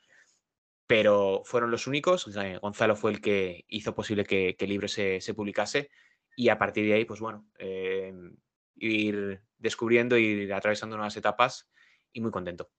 pero 0.86 1.42
fueron 1.44 1.70
los 1.70 1.86
únicos. 1.86 2.28
Gonzalo 2.60 2.96
fue 2.96 3.12
el 3.12 3.20
que 3.20 3.64
hizo 3.68 3.94
posible 3.94 4.24
que, 4.24 4.56
el 4.58 4.68
libro 4.68 4.88
se, 4.88 5.20
publicase 5.34 5.90
y 6.36 6.48
a 6.48 6.58
partir 6.58 6.84
de 6.84 6.94
ahí, 6.94 7.04
pues 7.04 7.20
bueno, 7.20 7.48
em, 7.58 8.36
ir 8.76 9.40
descubriendo, 9.58 10.18
ir 10.18 10.52
atravesando 10.52 10.96
nuevas 10.96 11.16
etapas 11.16 11.70
y 12.12 12.20
muy 12.20 12.30
contento. 12.30 12.70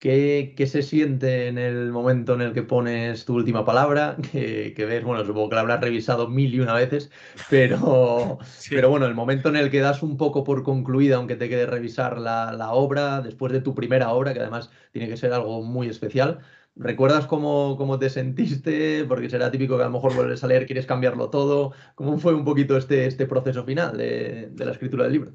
¿Qué, 0.00 0.54
se 0.66 0.82
siente 0.82 1.48
en 1.48 1.58
el 1.58 1.92
momento 1.92 2.32
en 2.32 2.40
el 2.40 2.54
que 2.54 2.62
pones 2.62 3.26
tu 3.26 3.34
última 3.34 3.66
palabra? 3.66 4.16
Que, 4.32 4.86
ves, 4.88 5.04
bueno, 5.04 5.24
supongo 5.26 5.50
que 5.50 5.56
la 5.56 5.60
habrás 5.60 5.80
revisado 5.82 6.26
mil 6.26 6.54
y 6.54 6.60
una 6.60 6.72
veces, 6.72 7.10
pero, 7.50 8.38
pero 8.70 8.88
bueno, 8.88 9.04
el 9.06 9.14
momento 9.14 9.50
en 9.50 9.56
el 9.56 9.70
que 9.70 9.80
das 9.80 10.02
un 10.02 10.16
poco 10.16 10.42
por 10.42 10.62
concluida, 10.62 11.16
aunque 11.16 11.36
te 11.36 11.50
quede 11.50 11.66
revisar 11.66 12.16
la, 12.18 12.72
obra, 12.72 13.20
después 13.20 13.52
de 13.52 13.60
tu 13.60 13.74
primera 13.74 14.10
obra, 14.12 14.32
que 14.32 14.40
además 14.40 14.70
tiene 14.92 15.06
que 15.08 15.18
ser 15.18 15.34
algo 15.34 15.62
muy 15.62 15.88
especial. 15.88 16.40
¿Recuerdas 16.76 17.26
cómo, 17.26 17.76
cómo, 17.76 17.98
te 17.98 18.08
sentiste? 18.08 19.04
Porque 19.04 19.28
será 19.28 19.50
típico 19.50 19.76
que 19.76 19.82
a 19.82 19.86
lo 19.86 19.92
mejor 19.92 20.14
vuelves 20.14 20.42
a 20.42 20.46
leer, 20.46 20.64
quieres 20.66 20.86
cambiarlo 20.86 21.28
todo. 21.28 21.72
¿Cómo 21.94 22.18
fue 22.18 22.34
un 22.34 22.44
poquito 22.46 22.78
este, 22.78 23.06
este 23.06 23.26
proceso 23.26 23.64
final 23.64 23.98
de, 23.98 24.48
de 24.50 24.64
la 24.64 24.72
escritura 24.72 25.04
del 25.04 25.12
libro? 25.12 25.32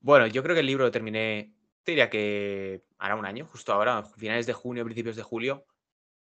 Bueno, 0.00 0.28
yo 0.28 0.42
creo 0.44 0.54
que 0.54 0.60
el 0.60 0.66
libro 0.66 0.84
lo 0.84 0.90
terminé 0.92 1.54
te 1.84 1.92
diría 1.92 2.10
que 2.10 2.82
hará 2.98 3.16
un 3.16 3.26
año, 3.26 3.46
justo 3.46 3.72
ahora, 3.72 4.04
finales 4.04 4.46
de 4.46 4.52
junio, 4.52 4.84
principios 4.84 5.16
de 5.16 5.22
julio. 5.22 5.66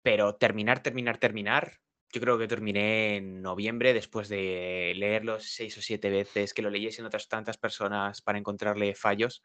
Pero 0.02 0.36
terminar, 0.36 0.82
terminar, 0.82 1.18
terminar. 1.18 1.80
Yo 2.14 2.22
creo 2.22 2.38
que 2.38 2.48
terminé 2.48 3.18
en 3.18 3.42
noviembre 3.42 3.94
después 3.94 4.28
de 4.30 4.94
leerlo 4.96 5.40
seis 5.40 5.78
o 5.78 5.82
siete 5.82 6.10
veces, 6.10 6.54
que 6.54 6.62
lo 6.62 6.70
leyesen 6.70 7.06
otras 7.06 7.28
tantas 7.28 7.58
personas 7.58 8.22
para 8.22 8.38
encontrarle 8.38 8.96
fallos. 8.96 9.44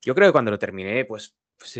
Yo 0.00 0.14
creo 0.14 0.28
que 0.28 0.32
cuando 0.32 0.50
lo 0.50 0.58
terminé, 0.58 1.04
pues, 1.04 1.36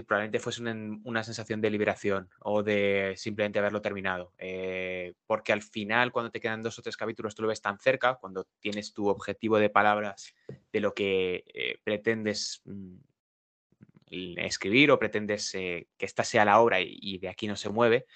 probablemente 0.07 0.38
fuese 0.38 0.62
una, 0.62 1.25
sensación 1.25 1.61
de 1.61 1.71
liberación 1.71 2.29
o 2.40 2.62
de 2.62 3.14
simplemente 3.16 3.59
haberlo 3.59 3.81
terminado. 3.81 4.33
Eh, 4.38 5.14
porque 5.27 5.53
al 5.53 5.62
final, 5.62 6.12
cuando 6.12 6.31
te 6.31 6.40
quedan 6.40 6.62
dos 6.62 6.79
o 6.79 6.83
tres 6.83 6.97
capítulos, 6.97 7.35
tú 7.35 7.43
lo 7.43 7.49
ves 7.49 7.62
tan 7.62 7.79
cerca, 7.79 8.16
cuando 8.16 8.47
tienes 8.61 8.93
tu 8.93 9.09
objetivo 9.09 9.59
de 9.59 9.71
palabras 9.71 10.35
de 10.73 10.81
lo 10.81 10.95
que 10.95 11.45
eh, 11.47 11.79
pretendes 11.83 12.61
mm, 12.64 12.97
escribir 14.11 14.90
o 14.90 14.99
pretendes 14.99 15.55
eh, 15.55 15.88
que 15.96 16.07
esta 16.07 16.25
sea 16.25 16.44
la 16.44 16.61
obra 16.61 16.79
y, 16.81 17.18
de 17.18 17.29
aquí 17.29 17.46
no 17.46 17.57
se 17.57 17.70
mueve. 17.70 18.07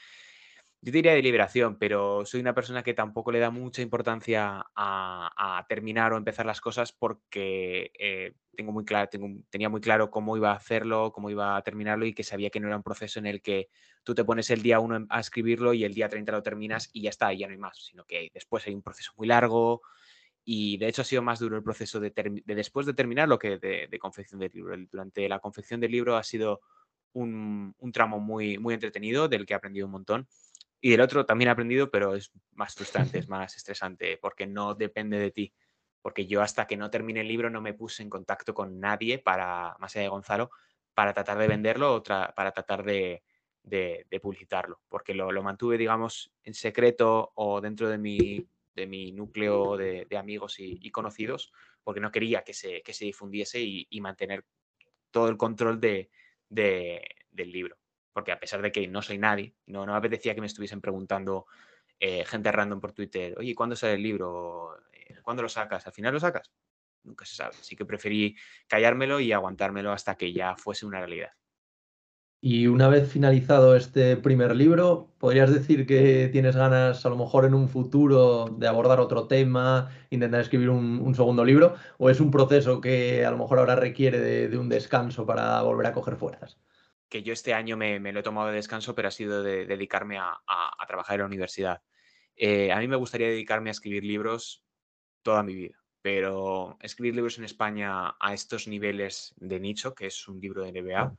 Yo 0.81 0.93
diría 0.93 1.15
de 1.15 1.23
liberación, 1.23 1.79
pero 1.79 2.27
soy 2.27 2.41
una 2.41 2.55
persona 2.55 2.83
que 2.83 2.93
tampoco 2.93 3.33
le 3.33 3.39
da 3.39 3.51
mucha 3.51 3.81
importancia 3.81 4.67
a, 4.77 5.65
terminar 5.67 6.13
o 6.13 6.19
empezar 6.19 6.45
las 6.45 6.61
cosas 6.61 6.93
porque 6.93 7.91
eh, 7.99 8.35
tengo 8.55 8.71
muy 8.71 8.85
claro, 8.85 9.09
tenía 9.49 9.71
muy 9.71 9.81
claro 9.81 10.11
cómo 10.11 10.37
iba 10.37 10.53
a 10.53 10.57
hacerlo, 10.57 11.11
cómo 11.13 11.31
iba 11.31 11.57
a 11.57 11.63
terminarlo 11.63 12.05
y 12.05 12.13
que 12.13 12.23
sabía 12.23 12.51
que 12.51 12.61
no 12.61 12.67
era 12.67 12.77
un 12.77 12.83
proceso 12.83 13.19
en 13.19 13.27
el 13.27 13.41
que 13.41 13.71
tú 14.03 14.15
te 14.15 14.25
pones 14.25 14.51
el 14.51 14.61
día 14.61 14.79
1 14.79 15.07
a 15.09 15.21
escribirlo 15.21 15.73
y 15.73 15.85
el 15.85 15.95
día 15.95 16.11
30 16.11 16.33
lo 16.33 16.43
terminas 16.43 16.91
y 16.93 17.03
ya 17.03 17.11
está, 17.11 17.33
ya 17.33 17.47
no 17.47 17.53
hay 17.53 17.59
más, 17.59 17.79
sino 17.79 18.05
que 18.05 18.31
después 18.35 18.67
hay 18.67 18.75
un 18.75 18.83
proceso 18.83 19.13
muy 19.17 19.27
largo, 19.27 19.81
y 20.45 20.77
de 20.77 20.89
hecho 20.89 21.03
ha 21.03 21.07
sido 21.07 21.23
más 21.23 21.39
duro 21.39 21.57
el 21.57 21.63
proceso 21.63 21.99
de, 22.01 22.13
después 22.45 22.85
de 22.85 22.93
terminar 22.93 23.29
lo 23.29 23.39
que 23.39 23.59
de, 23.59 23.99
confección 23.99 24.39
del 24.41 24.53
libro. 24.53 24.77
Durante 24.91 25.29
la 25.29 25.39
confección 25.39 25.81
del 25.81 25.93
libro 25.93 26.17
ha 26.17 26.23
sido 26.23 26.61
un, 27.15 27.75
tramo 27.93 28.21
muy, 28.21 28.59
muy 28.59 28.75
entretenido 28.75 29.29
del 29.29 29.47
que 29.47 29.55
he 29.55 29.57
aprendido 29.57 29.87
un 29.87 29.93
montón. 29.93 30.29
Y 30.81 30.91
del 30.91 31.01
otro 31.01 31.25
también 31.25 31.49
he 31.49 31.53
aprendido, 31.53 31.91
pero 31.91 32.15
es 32.15 32.31
más 32.53 32.75
frustrante, 32.75 33.19
es 33.19 33.29
más 33.29 33.57
estresante, 33.57 34.19
porque 34.19 34.47
no 34.47 34.75
depende 34.75 35.19
de 35.19 35.31
ti. 35.31 35.55
Porque 36.03 36.27
yo 36.27 36.43
hasta 36.43 36.67
que 36.67 36.77
no 36.77 36.91
termine 36.91 37.23
el 37.23 37.29
libro 37.29 37.49
no 37.49 37.63
me 37.63 37.73
puse 37.73 38.03
en 38.03 38.11
contacto 38.11 38.53
con 38.53 38.79
nadie, 38.79 39.19
para, 39.19 39.75
más 39.79 39.97
allá 39.97 40.03
de 40.03 40.09
Gonzalo, 40.09 40.51
para 40.93 41.15
tratar 41.15 41.39
de 41.39 41.49
venderlo 41.49 41.95
o 41.95 42.03
para 42.03 42.53
tratar 42.53 42.85
de, 42.85 43.23
publicitarlo. 44.21 44.83
Porque 44.91 45.15
lo, 45.15 45.33
lo 45.33 45.43
mantuve, 45.43 45.79
digamos, 45.79 46.31
en 46.43 46.53
secreto 46.53 47.33
o 47.35 47.63
dentro 47.63 47.89
de 47.89 47.97
mi 47.97 48.47
de 48.75 48.87
mi 48.87 49.13
núcleo 49.13 49.77
de, 49.77 50.07
amigos 50.19 50.57
y, 50.59 50.91
conocidos, 50.91 51.53
porque 51.83 52.01
no 52.01 52.11
quería 52.11 52.43
que 52.43 52.55
se, 52.55 52.83
se 52.87 53.05
difundiese 53.05 53.61
y, 53.61 54.01
mantener 54.01 54.45
todo 55.11 55.29
el 55.29 55.37
control 55.37 55.81
de, 55.81 56.11
del 56.49 57.53
libro. 57.53 57.77
Porque 58.13 58.33
a 58.33 58.39
pesar 58.39 58.63
de 58.63 58.71
que 58.71 58.87
no 58.87 59.03
soy 59.03 59.19
nadie, 59.19 59.55
no, 59.67 59.87
no 59.87 59.93
me 59.93 59.99
apetecía 59.99 60.35
que 60.35 60.41
me 60.41 60.47
estuviesen 60.47 60.81
preguntando 60.81 61.47
eh, 61.99 62.25
gente 62.25 62.53
random 62.53 62.81
por 62.81 62.93
Twitter, 62.93 63.35
oye, 63.39 63.55
¿cuándo 63.55 63.77
sale 63.77 63.95
el 63.95 64.03
libro? 64.03 64.77
Eh, 64.93 65.17
¿Cuándo 65.23 65.43
lo 65.43 65.49
sacas? 65.49 65.87
¿Al 65.87 65.93
final 65.93 66.13
lo 66.15 66.21
sacas? 66.21 66.53
Nunca 67.03 67.25
se 67.25 67.37
sabe. 67.37 67.57
Así 67.59 67.77
que 67.77 67.85
preferí 67.85 68.37
callármelo 68.67 69.21
y 69.21 69.33
aguantármelo 69.33 69.93
hasta 69.93 70.17
que 70.17 70.33
ya 70.33 70.57
fuese 70.57 70.87
una 70.87 71.01
realidad. 71.01 71.33
Y 72.47 72.67
una 72.67 72.89
vez 72.89 73.11
finalizado 73.11 73.75
este 73.75 74.19
primer 74.19 74.55
libro, 74.55 75.09
¿podrías 75.17 75.51
decir 75.51 75.87
que 75.87 76.29
tienes 76.31 76.55
ganas 76.55 77.07
a 77.07 77.09
lo 77.09 77.17
mejor 77.17 77.47
en 77.47 77.55
un 77.55 77.71
futuro 77.71 78.55
de 78.59 78.69
abordar 78.69 79.01
otro 79.01 79.27
tema, 79.27 79.91
intentar 80.11 80.43
escribir 80.43 80.69
un, 80.69 81.15
segundo 81.15 81.43
libro? 81.43 81.75
¿O 81.97 82.11
es 82.11 82.21
un 82.21 82.31
proceso 82.31 82.83
que 82.83 83.25
a 83.25 83.31
lo 83.31 83.39
mejor 83.39 83.61
ahora 83.61 83.77
requiere 83.77 84.19
de, 84.21 84.59
un 84.59 84.69
descanso 84.69 85.25
para 85.25 85.63
volver 85.63 85.87
a 85.87 85.95
coger 85.95 86.17
fuerzas? 86.17 86.61
Que 87.09 87.23
yo 87.23 87.33
este 87.33 87.55
año 87.55 87.79
me, 87.79 87.99
lo 88.13 88.21
he 88.21 88.23
tomado 88.23 88.49
de 88.49 88.57
descanso, 88.57 88.95
pero 88.95 89.09
ha 89.09 89.11
sido 89.11 89.43
de 89.43 89.65
dedicarme 89.65 90.19
a, 90.19 90.39
trabajar 90.87 91.15
en 91.15 91.21
la 91.21 91.27
universidad. 91.29 91.81
Eh, 92.37 92.71
a 92.73 92.79
mí 92.79 92.89
me 92.89 92.97
gustaría 92.97 93.29
dedicarme 93.29 93.71
a 93.71 93.73
escribir 93.73 94.05
libros 94.05 94.63
toda 95.23 95.43
mi 95.43 95.55
vida, 95.55 95.83
pero 96.03 96.77
escribir 96.83 97.15
libros 97.15 97.39
en 97.39 97.45
España 97.45 98.17
a 98.21 98.35
estos 98.35 98.69
niveles 98.69 99.33
de 99.39 99.61
nicho, 99.61 99.95
que 99.95 100.09
es 100.09 100.29
un 100.29 100.39
libro 100.41 100.63
de 100.63 100.73
NBA, 100.73 101.17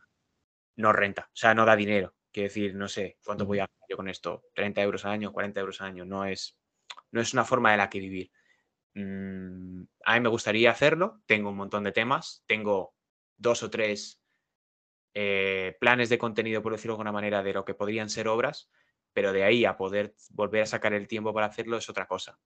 no 0.76 0.94
renta, 0.94 1.30
o 1.34 1.36
sea, 1.36 1.54
no 1.54 1.66
da 1.66 1.76
dinero. 1.76 2.16
Quiero 2.32 2.50
decir, 2.50 2.76
no 2.76 2.88
sé 2.88 3.18
cuánto 3.24 3.46
voy 3.46 3.60
a 3.60 3.68
ganar 3.68 3.88
yo 3.90 3.98
con 3.98 4.10
esto, 4.10 4.44
30 4.54 4.82
euros 4.82 5.06
al 5.06 5.14
año, 5.14 5.32
40 5.32 5.60
euros 5.62 5.82
al 5.82 5.88
año, 5.88 6.06
no 6.06 6.26
es, 6.26 6.58
no 7.12 7.22
es 7.22 7.34
una 7.34 7.46
forma 7.46 7.72
de 7.72 7.78
la 7.78 7.90
que 7.90 8.00
vivir. 8.00 8.32
Mm, 8.94 9.84
a 10.06 10.14
mí 10.16 10.20
me 10.20 10.30
gustaría 10.30 10.72
hacerlo, 10.72 11.22
tengo 11.26 11.50
un 11.50 11.58
montón 11.58 11.84
de 11.84 11.92
temas, 11.92 12.44
tengo 12.46 12.96
dos 13.38 13.64
o 13.64 13.70
tres 13.70 14.22
eh, 15.14 15.78
planes 15.80 16.10
de 16.10 16.18
contenido, 16.18 16.62
por 16.62 16.74
decirlo 16.74 16.94
de 16.94 16.96
alguna 16.96 17.12
manera, 17.14 17.42
de 17.42 17.54
lo 17.54 17.64
que 17.64 17.74
podrían 17.74 18.10
ser 18.10 18.28
obras, 18.28 18.70
pero 19.14 19.32
de 19.32 19.44
ahí 19.44 19.64
a 19.64 19.78
poder 19.78 20.14
volver 20.32 20.64
a 20.64 20.66
sacar 20.66 20.94
el 20.94 21.08
tiempo 21.08 21.34
para 21.34 21.48
hacerlo 21.48 21.78
es 21.78 21.90
otra 21.90 22.06
cosa. 22.06 22.38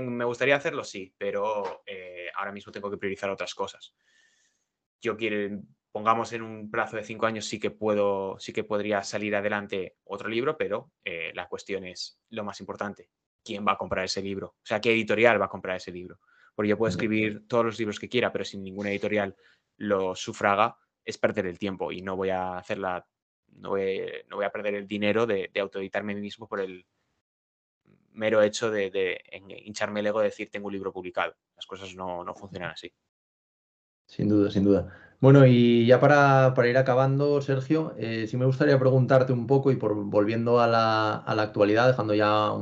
me 0.00 0.24
gustaría 0.24 0.56
hacerlo, 0.56 0.82
sí, 0.82 1.14
pero 1.18 1.82
eh, 1.84 2.30
ahora 2.34 2.52
mismo 2.52 2.72
tengo 2.72 2.90
que 2.90 2.96
priorizar 2.96 3.28
otras 3.28 3.54
cosas. 3.54 3.94
Yo 5.00 5.16
quiero, 5.16 5.60
pongamos 5.92 6.32
en 6.32 6.42
un 6.42 6.70
plazo 6.70 6.96
de 6.96 7.04
cinco 7.04 7.26
años 7.26 7.46
sí 7.46 7.58
que 7.58 7.70
puedo, 7.70 8.38
sí 8.38 8.52
que 8.52 8.64
podría 8.64 9.02
salir 9.02 9.34
adelante 9.34 9.96
otro 10.04 10.28
libro, 10.28 10.56
pero 10.56 10.92
eh, 11.04 11.32
la 11.34 11.48
cuestión 11.48 11.84
es 11.84 12.20
lo 12.30 12.44
más 12.44 12.60
importante. 12.60 13.10
¿Quién 13.44 13.66
va 13.66 13.72
a 13.72 13.78
comprar 13.78 14.04
ese 14.04 14.22
libro? 14.22 14.48
O 14.48 14.66
sea, 14.66 14.80
¿qué 14.80 14.92
editorial 14.92 15.40
va 15.40 15.46
a 15.46 15.50
comprar 15.50 15.76
ese 15.76 15.92
libro? 15.92 16.20
Porque 16.54 16.68
yo 16.68 16.78
puedo 16.78 16.90
escribir 16.90 17.46
todos 17.46 17.64
los 17.64 17.78
libros 17.78 17.98
que 17.98 18.08
quiera, 18.08 18.32
pero 18.32 18.44
si 18.44 18.58
ninguna 18.58 18.90
editorial 18.90 19.34
lo 19.76 20.14
sufraga, 20.14 20.76
es 21.04 21.16
perder 21.16 21.46
el 21.46 21.58
tiempo 21.58 21.90
y 21.92 22.02
no 22.02 22.16
voy 22.16 22.30
a 22.30 22.58
hacerla, 22.58 23.06
no 23.48 23.70
voy, 23.70 24.02
no 24.28 24.36
voy 24.36 24.44
a 24.44 24.50
perder 24.50 24.74
el 24.74 24.86
dinero 24.86 25.26
de, 25.26 25.50
de 25.52 25.60
autoeditarme 25.60 26.12
a 26.12 26.16
mí 26.16 26.20
mismo 26.20 26.46
por 26.46 26.60
el 26.60 26.84
mero 28.18 28.42
hecho 28.42 28.70
de, 28.70 28.90
de, 28.90 29.22
hincharme 29.64 30.00
el 30.00 30.08
ego 30.08 30.18
de 30.18 30.26
decir 30.26 30.50
tengo 30.50 30.66
un 30.66 30.72
libro 30.72 30.92
publicado. 30.92 31.34
Las 31.56 31.66
cosas 31.66 31.94
no, 31.94 32.24
no 32.24 32.34
funcionan 32.34 32.70
así. 32.72 32.92
Sin 34.08 34.28
duda, 34.28 34.50
sin 34.50 34.64
duda. 34.64 34.88
Bueno, 35.20 35.46
y 35.46 35.86
ya 35.86 36.00
para, 36.00 36.54
ir 36.68 36.78
acabando, 36.78 37.40
Sergio, 37.42 37.94
eh, 37.98 38.26
sí 38.28 38.36
me 38.36 38.46
gustaría 38.46 38.78
preguntarte 38.78 39.32
un 39.32 39.46
poco 39.46 39.70
y 39.70 39.76
por 39.76 39.94
volviendo 39.94 40.60
a 40.60 40.66
la, 40.66 41.16
actualidad, 41.26 41.88
dejando 41.88 42.14
ya 42.14 42.46
a 42.46 42.54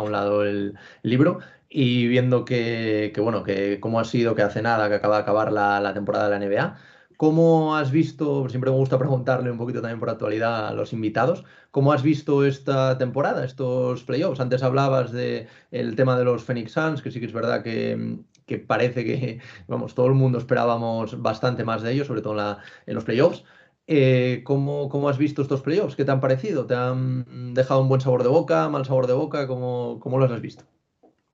un 0.00 0.12
lado 0.12 0.44
el, 0.44 0.74
libro 1.02 1.40
y 1.68 2.06
viendo 2.08 2.44
que, 2.44 3.12
bueno, 3.20 3.42
que 3.42 3.80
cómo 3.80 4.00
ha 4.00 4.04
sido 4.04 4.34
que 4.34 4.42
hace 4.42 4.62
nada 4.62 4.88
que 4.88 4.94
acaba 4.94 5.16
de 5.16 5.22
acabar 5.22 5.52
la, 5.52 5.92
temporada 5.94 6.28
de 6.28 6.38
la 6.38 6.46
NBA. 6.46 6.76
¿Cómo 7.16 7.76
has 7.76 7.90
visto, 7.90 8.48
siempre 8.48 8.70
me 8.70 8.76
gusta 8.76 8.98
preguntarle 8.98 9.50
un 9.50 9.58
poquito 9.58 9.80
también 9.80 10.00
por 10.00 10.10
actualidad 10.10 10.68
a 10.68 10.72
los 10.72 10.92
invitados, 10.92 11.44
cómo 11.70 11.92
has 11.92 12.02
visto 12.02 12.44
esta 12.44 12.98
temporada, 12.98 13.44
estos 13.44 14.04
playoffs? 14.04 14.40
Antes 14.40 14.62
hablabas 14.62 15.12
del 15.12 15.96
tema 15.96 16.18
de 16.18 16.24
los 16.24 16.44
Phoenix 16.44 16.72
Suns, 16.72 17.02
que 17.02 17.10
sí 17.10 17.20
que 17.20 17.26
es 17.26 17.32
verdad 17.32 17.62
que, 17.62 18.18
que 18.46 18.58
parece 18.58 19.04
que, 19.04 19.40
vamos, 19.68 19.94
todo 19.94 20.06
el 20.06 20.14
mundo 20.14 20.38
esperábamos 20.38 21.20
bastante 21.20 21.64
más 21.64 21.82
de 21.82 21.92
ellos, 21.92 22.06
sobre 22.06 22.22
todo 22.22 22.58
en, 22.86 22.94
los 22.94 23.04
playoffs. 23.04 23.44
Eh, 23.86 24.42
¿cómo, 24.44 25.08
has 25.08 25.18
visto 25.18 25.42
estos 25.42 25.60
playoffs? 25.60 25.96
¿Qué 25.96 26.04
te 26.04 26.10
han 26.10 26.20
parecido? 26.20 26.66
¿Te 26.66 26.74
han 26.74 27.54
dejado 27.54 27.80
un 27.80 27.88
buen 27.88 28.00
sabor 28.00 28.22
de 28.22 28.28
boca, 28.28 28.68
mal 28.68 28.84
sabor 28.84 29.06
de 29.06 29.12
boca? 29.12 29.46
¿Cómo, 29.46 29.98
cómo 30.00 30.18
los 30.18 30.30
has 30.30 30.40
visto? 30.40 30.64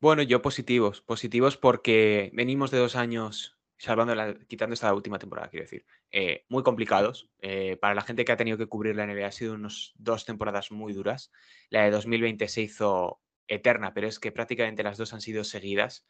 Bueno, 0.00 0.22
yo 0.22 0.40
positivos, 0.40 1.02
positivos 1.02 1.58
porque 1.58 2.30
venimos 2.32 2.70
de 2.70 2.78
dos 2.78 2.96
años, 2.96 3.58
salvando 3.76 4.14
quitando 4.48 4.72
esta 4.72 4.94
última 4.94 5.18
temporada, 5.18 5.50
quiero 5.50 5.64
decir, 5.64 5.84
eh, 6.10 6.46
muy 6.48 6.62
complicados. 6.62 7.28
Eh, 7.42 7.76
para 7.76 7.94
la 7.94 8.00
gente 8.00 8.24
que 8.24 8.32
ha 8.32 8.36
tenido 8.38 8.56
que 8.56 8.66
cubrir 8.66 8.96
la 8.96 9.06
NBA 9.06 9.26
ha 9.26 9.32
sido 9.32 9.54
unos 9.54 9.92
dos 9.96 10.24
temporadas 10.24 10.70
muy 10.70 10.94
duras. 10.94 11.30
La 11.68 11.84
de 11.84 11.90
2020 11.90 12.48
se 12.48 12.62
hizo 12.62 13.20
eterna, 13.46 13.92
pero 13.92 14.06
es 14.06 14.18
que 14.18 14.32
prácticamente 14.32 14.82
las 14.82 14.96
dos 14.96 15.12
han 15.12 15.20
sido 15.20 15.44
seguidas 15.44 16.06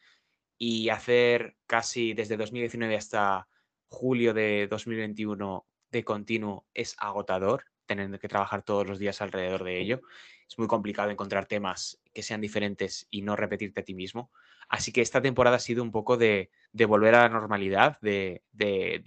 y 0.63 0.89
hacer 0.89 1.55
casi 1.65 2.13
desde 2.13 2.37
2019 2.37 2.95
hasta 2.95 3.47
julio 3.87 4.31
de 4.31 4.67
2021 4.67 5.65
de 5.89 6.03
continuo 6.03 6.67
es 6.75 6.95
agotador, 6.99 7.63
teniendo 7.87 8.19
que 8.19 8.27
trabajar 8.27 8.61
todos 8.61 8.85
los 8.85 8.99
días 8.99 9.23
alrededor 9.23 9.63
de 9.63 9.81
ello. 9.81 10.01
Es 10.47 10.59
muy 10.59 10.67
complicado 10.67 11.09
encontrar 11.09 11.47
temas 11.47 11.99
que 12.13 12.21
sean 12.21 12.41
diferentes 12.41 13.07
y 13.09 13.23
no 13.23 13.35
repetirte 13.35 13.79
a 13.79 13.83
ti 13.83 13.95
mismo. 13.95 14.29
Así 14.69 14.91
que 14.91 15.01
esta 15.01 15.19
temporada 15.19 15.55
ha 15.55 15.59
sido 15.59 15.81
un 15.81 15.89
poco 15.89 16.15
de, 16.15 16.51
volver 16.87 17.15
a 17.15 17.21
la 17.23 17.29
normalidad, 17.29 17.97
de, 17.99 18.43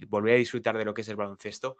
volver 0.09 0.33
a 0.33 0.39
disfrutar 0.39 0.77
de 0.77 0.83
lo 0.83 0.93
que 0.93 1.03
es 1.03 1.07
el 1.07 1.15
baloncesto. 1.15 1.77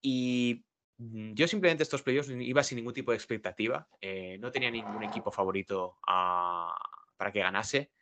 Y 0.00 0.64
mm, 0.98 1.34
yo 1.34 1.46
simplemente 1.46 1.84
estos 1.84 2.02
playoffs 2.02 2.30
iba 2.30 2.64
sin 2.64 2.78
ningún 2.78 2.94
tipo 2.94 3.12
de 3.12 3.16
expectativa. 3.16 3.86
Eh, 4.00 4.38
no 4.40 4.50
tenía 4.50 4.72
ningún 4.72 5.04
equipo 5.04 5.30
favorito 5.30 5.98
para 6.04 7.30
que 7.32 7.38
ganase. 7.38 7.92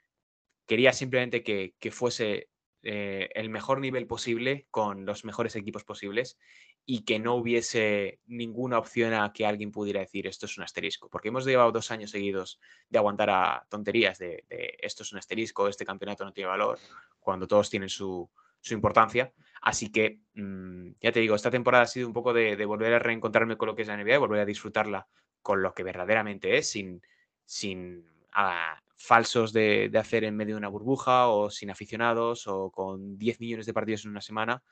Quería 0.71 0.93
simplemente 0.93 1.43
que, 1.43 1.75
que 1.81 1.91
fuese 1.91 2.49
eh, 2.85 3.29
el 3.35 3.51
mejor 3.51 3.81
nivel 3.81 4.07
posible 4.07 4.69
con 4.71 5.05
los 5.05 5.25
mejores 5.25 5.57
equipos 5.57 5.83
posibles 5.83 6.39
y 6.87 7.05
que 7.05 7.19
no 7.19 7.35
hubiese 7.35 8.21
ninguna 8.27 8.79
opción 8.79 9.13
a 9.13 9.33
que 9.33 9.45
alguien 9.45 9.73
pudiera 9.73 9.99
decir 9.99 10.29
esto 10.29 10.47
es 10.47 10.57
un 10.59 10.63
asterisco, 10.63 11.11
porque 11.11 11.27
hemos 11.27 11.45
llevado 11.45 11.73
dos 11.73 11.91
años 11.91 12.13
seguidos 12.13 12.61
de 12.89 12.99
aguantar 12.99 13.31
a 13.31 13.67
tonterías 13.69 14.19
de, 14.19 14.45
esto 14.81 15.03
es 15.03 15.11
un 15.11 15.19
asterisco, 15.19 15.67
este 15.67 15.85
campeonato 15.85 16.25
no 16.25 16.33
tiene 16.33 16.51
valor, 16.51 16.79
cuando 17.19 17.49
todos 17.49 17.69
tienen 17.69 17.89
su, 17.89 18.31
importancia. 18.71 19.33
Así 19.63 19.91
que, 19.91 20.21
mm, 20.35 20.93
ya 21.01 21.11
te 21.11 21.19
digo, 21.19 21.35
esta 21.35 21.51
temporada 21.51 21.83
ha 21.83 21.89
sido 21.89 22.07
un 22.07 22.15
poco 22.15 22.33
de, 22.33 22.65
volver 22.65 22.95
a 22.95 23.01
reencontrarme 23.01 23.57
con 23.57 23.67
lo 23.67 23.75
que 23.75 23.83
es 23.83 23.89
la 23.89 23.97
NBA 23.97 24.15
y 24.15 24.19
volver 24.19 24.43
a 24.43 24.47
disfrutarla 24.47 25.09
con 25.43 25.63
lo 25.63 25.75
que 25.75 25.83
verdaderamente 25.83 26.59
es, 26.59 26.71
sin, 26.71 27.03
sin 27.45 28.07
ah, 28.35 28.81
falsos 29.01 29.53
de, 29.55 29.91
hacer 29.99 30.25
en 30.25 30.37
medio 30.37 30.55
de 30.55 30.59
una 30.59 30.69
burbuja 30.69 31.29
o 31.29 31.49
sin 31.49 31.71
aficionados 31.71 32.47
o 32.47 32.71
con 32.71 33.17
10 33.17 33.41
millones 33.41 33.65
de 33.65 33.73
partidos 33.73 34.05
en 34.05 34.11
una 34.11 34.21
semana 34.21 34.63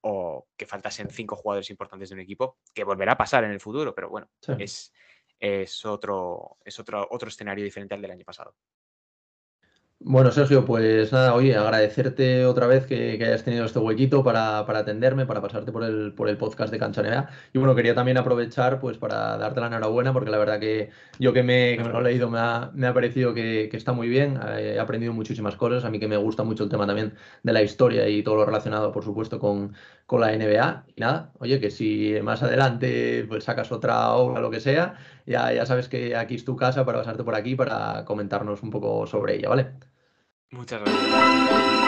o 0.00 0.48
que 0.56 0.66
faltasen 0.66 1.08
cinco 1.08 1.36
jugadores 1.36 1.70
importantes 1.70 2.08
de 2.08 2.16
un 2.16 2.20
equipo, 2.20 2.58
que 2.74 2.84
volverá 2.84 3.12
a 3.12 3.16
pasar 3.16 3.44
en 3.44 3.52
el 3.52 3.60
futuro, 3.60 3.94
pero 3.94 4.08
bueno, 4.08 4.28
es, 4.58 4.92
es, 5.38 5.84
otro, 5.84 6.58
es 6.64 6.78
otro, 6.78 7.06
otro 7.10 7.28
escenario 7.28 7.64
diferente 7.64 7.94
al 7.94 8.02
del 8.02 8.10
año 8.10 8.24
pasado. 8.24 8.56
Bueno, 9.98 10.30
Sergio, 10.30 10.64
pues 10.64 11.10
nada, 11.10 11.34
oye, 11.34 11.56
agradecerte 11.56 12.44
otra 12.46 12.66
vez 12.66 12.86
que, 12.86 13.12
hayas 13.14 13.42
tenido 13.42 13.64
este 13.64 13.78
huequito 13.80 14.22
para, 14.22 14.58
atenderme, 14.60 15.26
para 15.26 15.40
pasarte 15.40 15.72
por 15.72 15.82
el, 15.82 16.12
por 16.12 16.28
el 16.28 16.36
podcast 16.36 16.70
de 16.70 16.78
Cancha 16.78 17.28
Y 17.52 17.58
bueno, 17.58 17.74
quería 17.74 17.94
también 17.94 18.16
aprovechar 18.16 18.78
pues 18.78 18.98
para 18.98 19.36
darte 19.36 19.60
la 19.60 19.66
enhorabuena, 19.66 20.12
porque 20.12 20.30
la 20.30 20.38
verdad 20.38 20.60
que 20.60 20.90
yo 21.18 21.32
que 21.32 21.42
me, 21.42 21.76
lo 21.76 21.98
he 22.00 22.02
leído 22.04 22.30
me 22.30 22.38
ha, 22.38 22.94
parecido 22.94 23.34
que, 23.34 23.68
está 23.72 23.92
muy 23.94 24.08
bien, 24.08 24.38
he 24.58 24.78
aprendido 24.78 25.12
muchísimas 25.12 25.56
cosas, 25.56 25.84
a 25.84 25.90
mí 25.90 25.98
que 25.98 26.08
me 26.08 26.16
gusta 26.18 26.44
mucho 26.44 26.64
el 26.64 26.70
tema 26.70 26.86
también 26.86 27.14
de 27.42 27.52
la 27.52 27.62
historia 27.62 28.08
y 28.08 28.22
todo 28.22 28.36
lo 28.36 28.44
relacionado, 28.46 28.92
por 28.92 29.02
supuesto, 29.02 29.40
con, 29.40 29.74
con 30.06 30.20
la 30.20 30.32
NBA. 30.32 30.84
Y 30.94 31.00
nada, 31.00 31.32
oye, 31.38 31.58
que 31.58 31.70
si 31.70 32.14
más 32.22 32.42
adelante 32.42 33.24
pues 33.28 33.44
sacas 33.44 33.72
otra 33.72 34.12
obra 34.12 34.40
lo 34.40 34.50
que 34.50 34.60
sea, 34.60 34.94
ya, 35.26 35.52
ya 35.52 35.66
sabes 35.66 35.88
que 35.88 36.16
aquí 36.16 36.34
es 36.36 36.44
tu 36.44 36.54
casa 36.54 36.84
para 36.84 36.98
pasarte 36.98 37.24
por 37.24 37.34
aquí 37.34 37.54
para 37.56 38.04
comentarnos 38.04 38.62
un 38.62 38.70
poco 38.70 39.06
sobre 39.06 39.36
ella, 39.36 39.48
¿vale? 39.48 39.85
Muchas 40.50 40.80
gracias. 40.80 41.85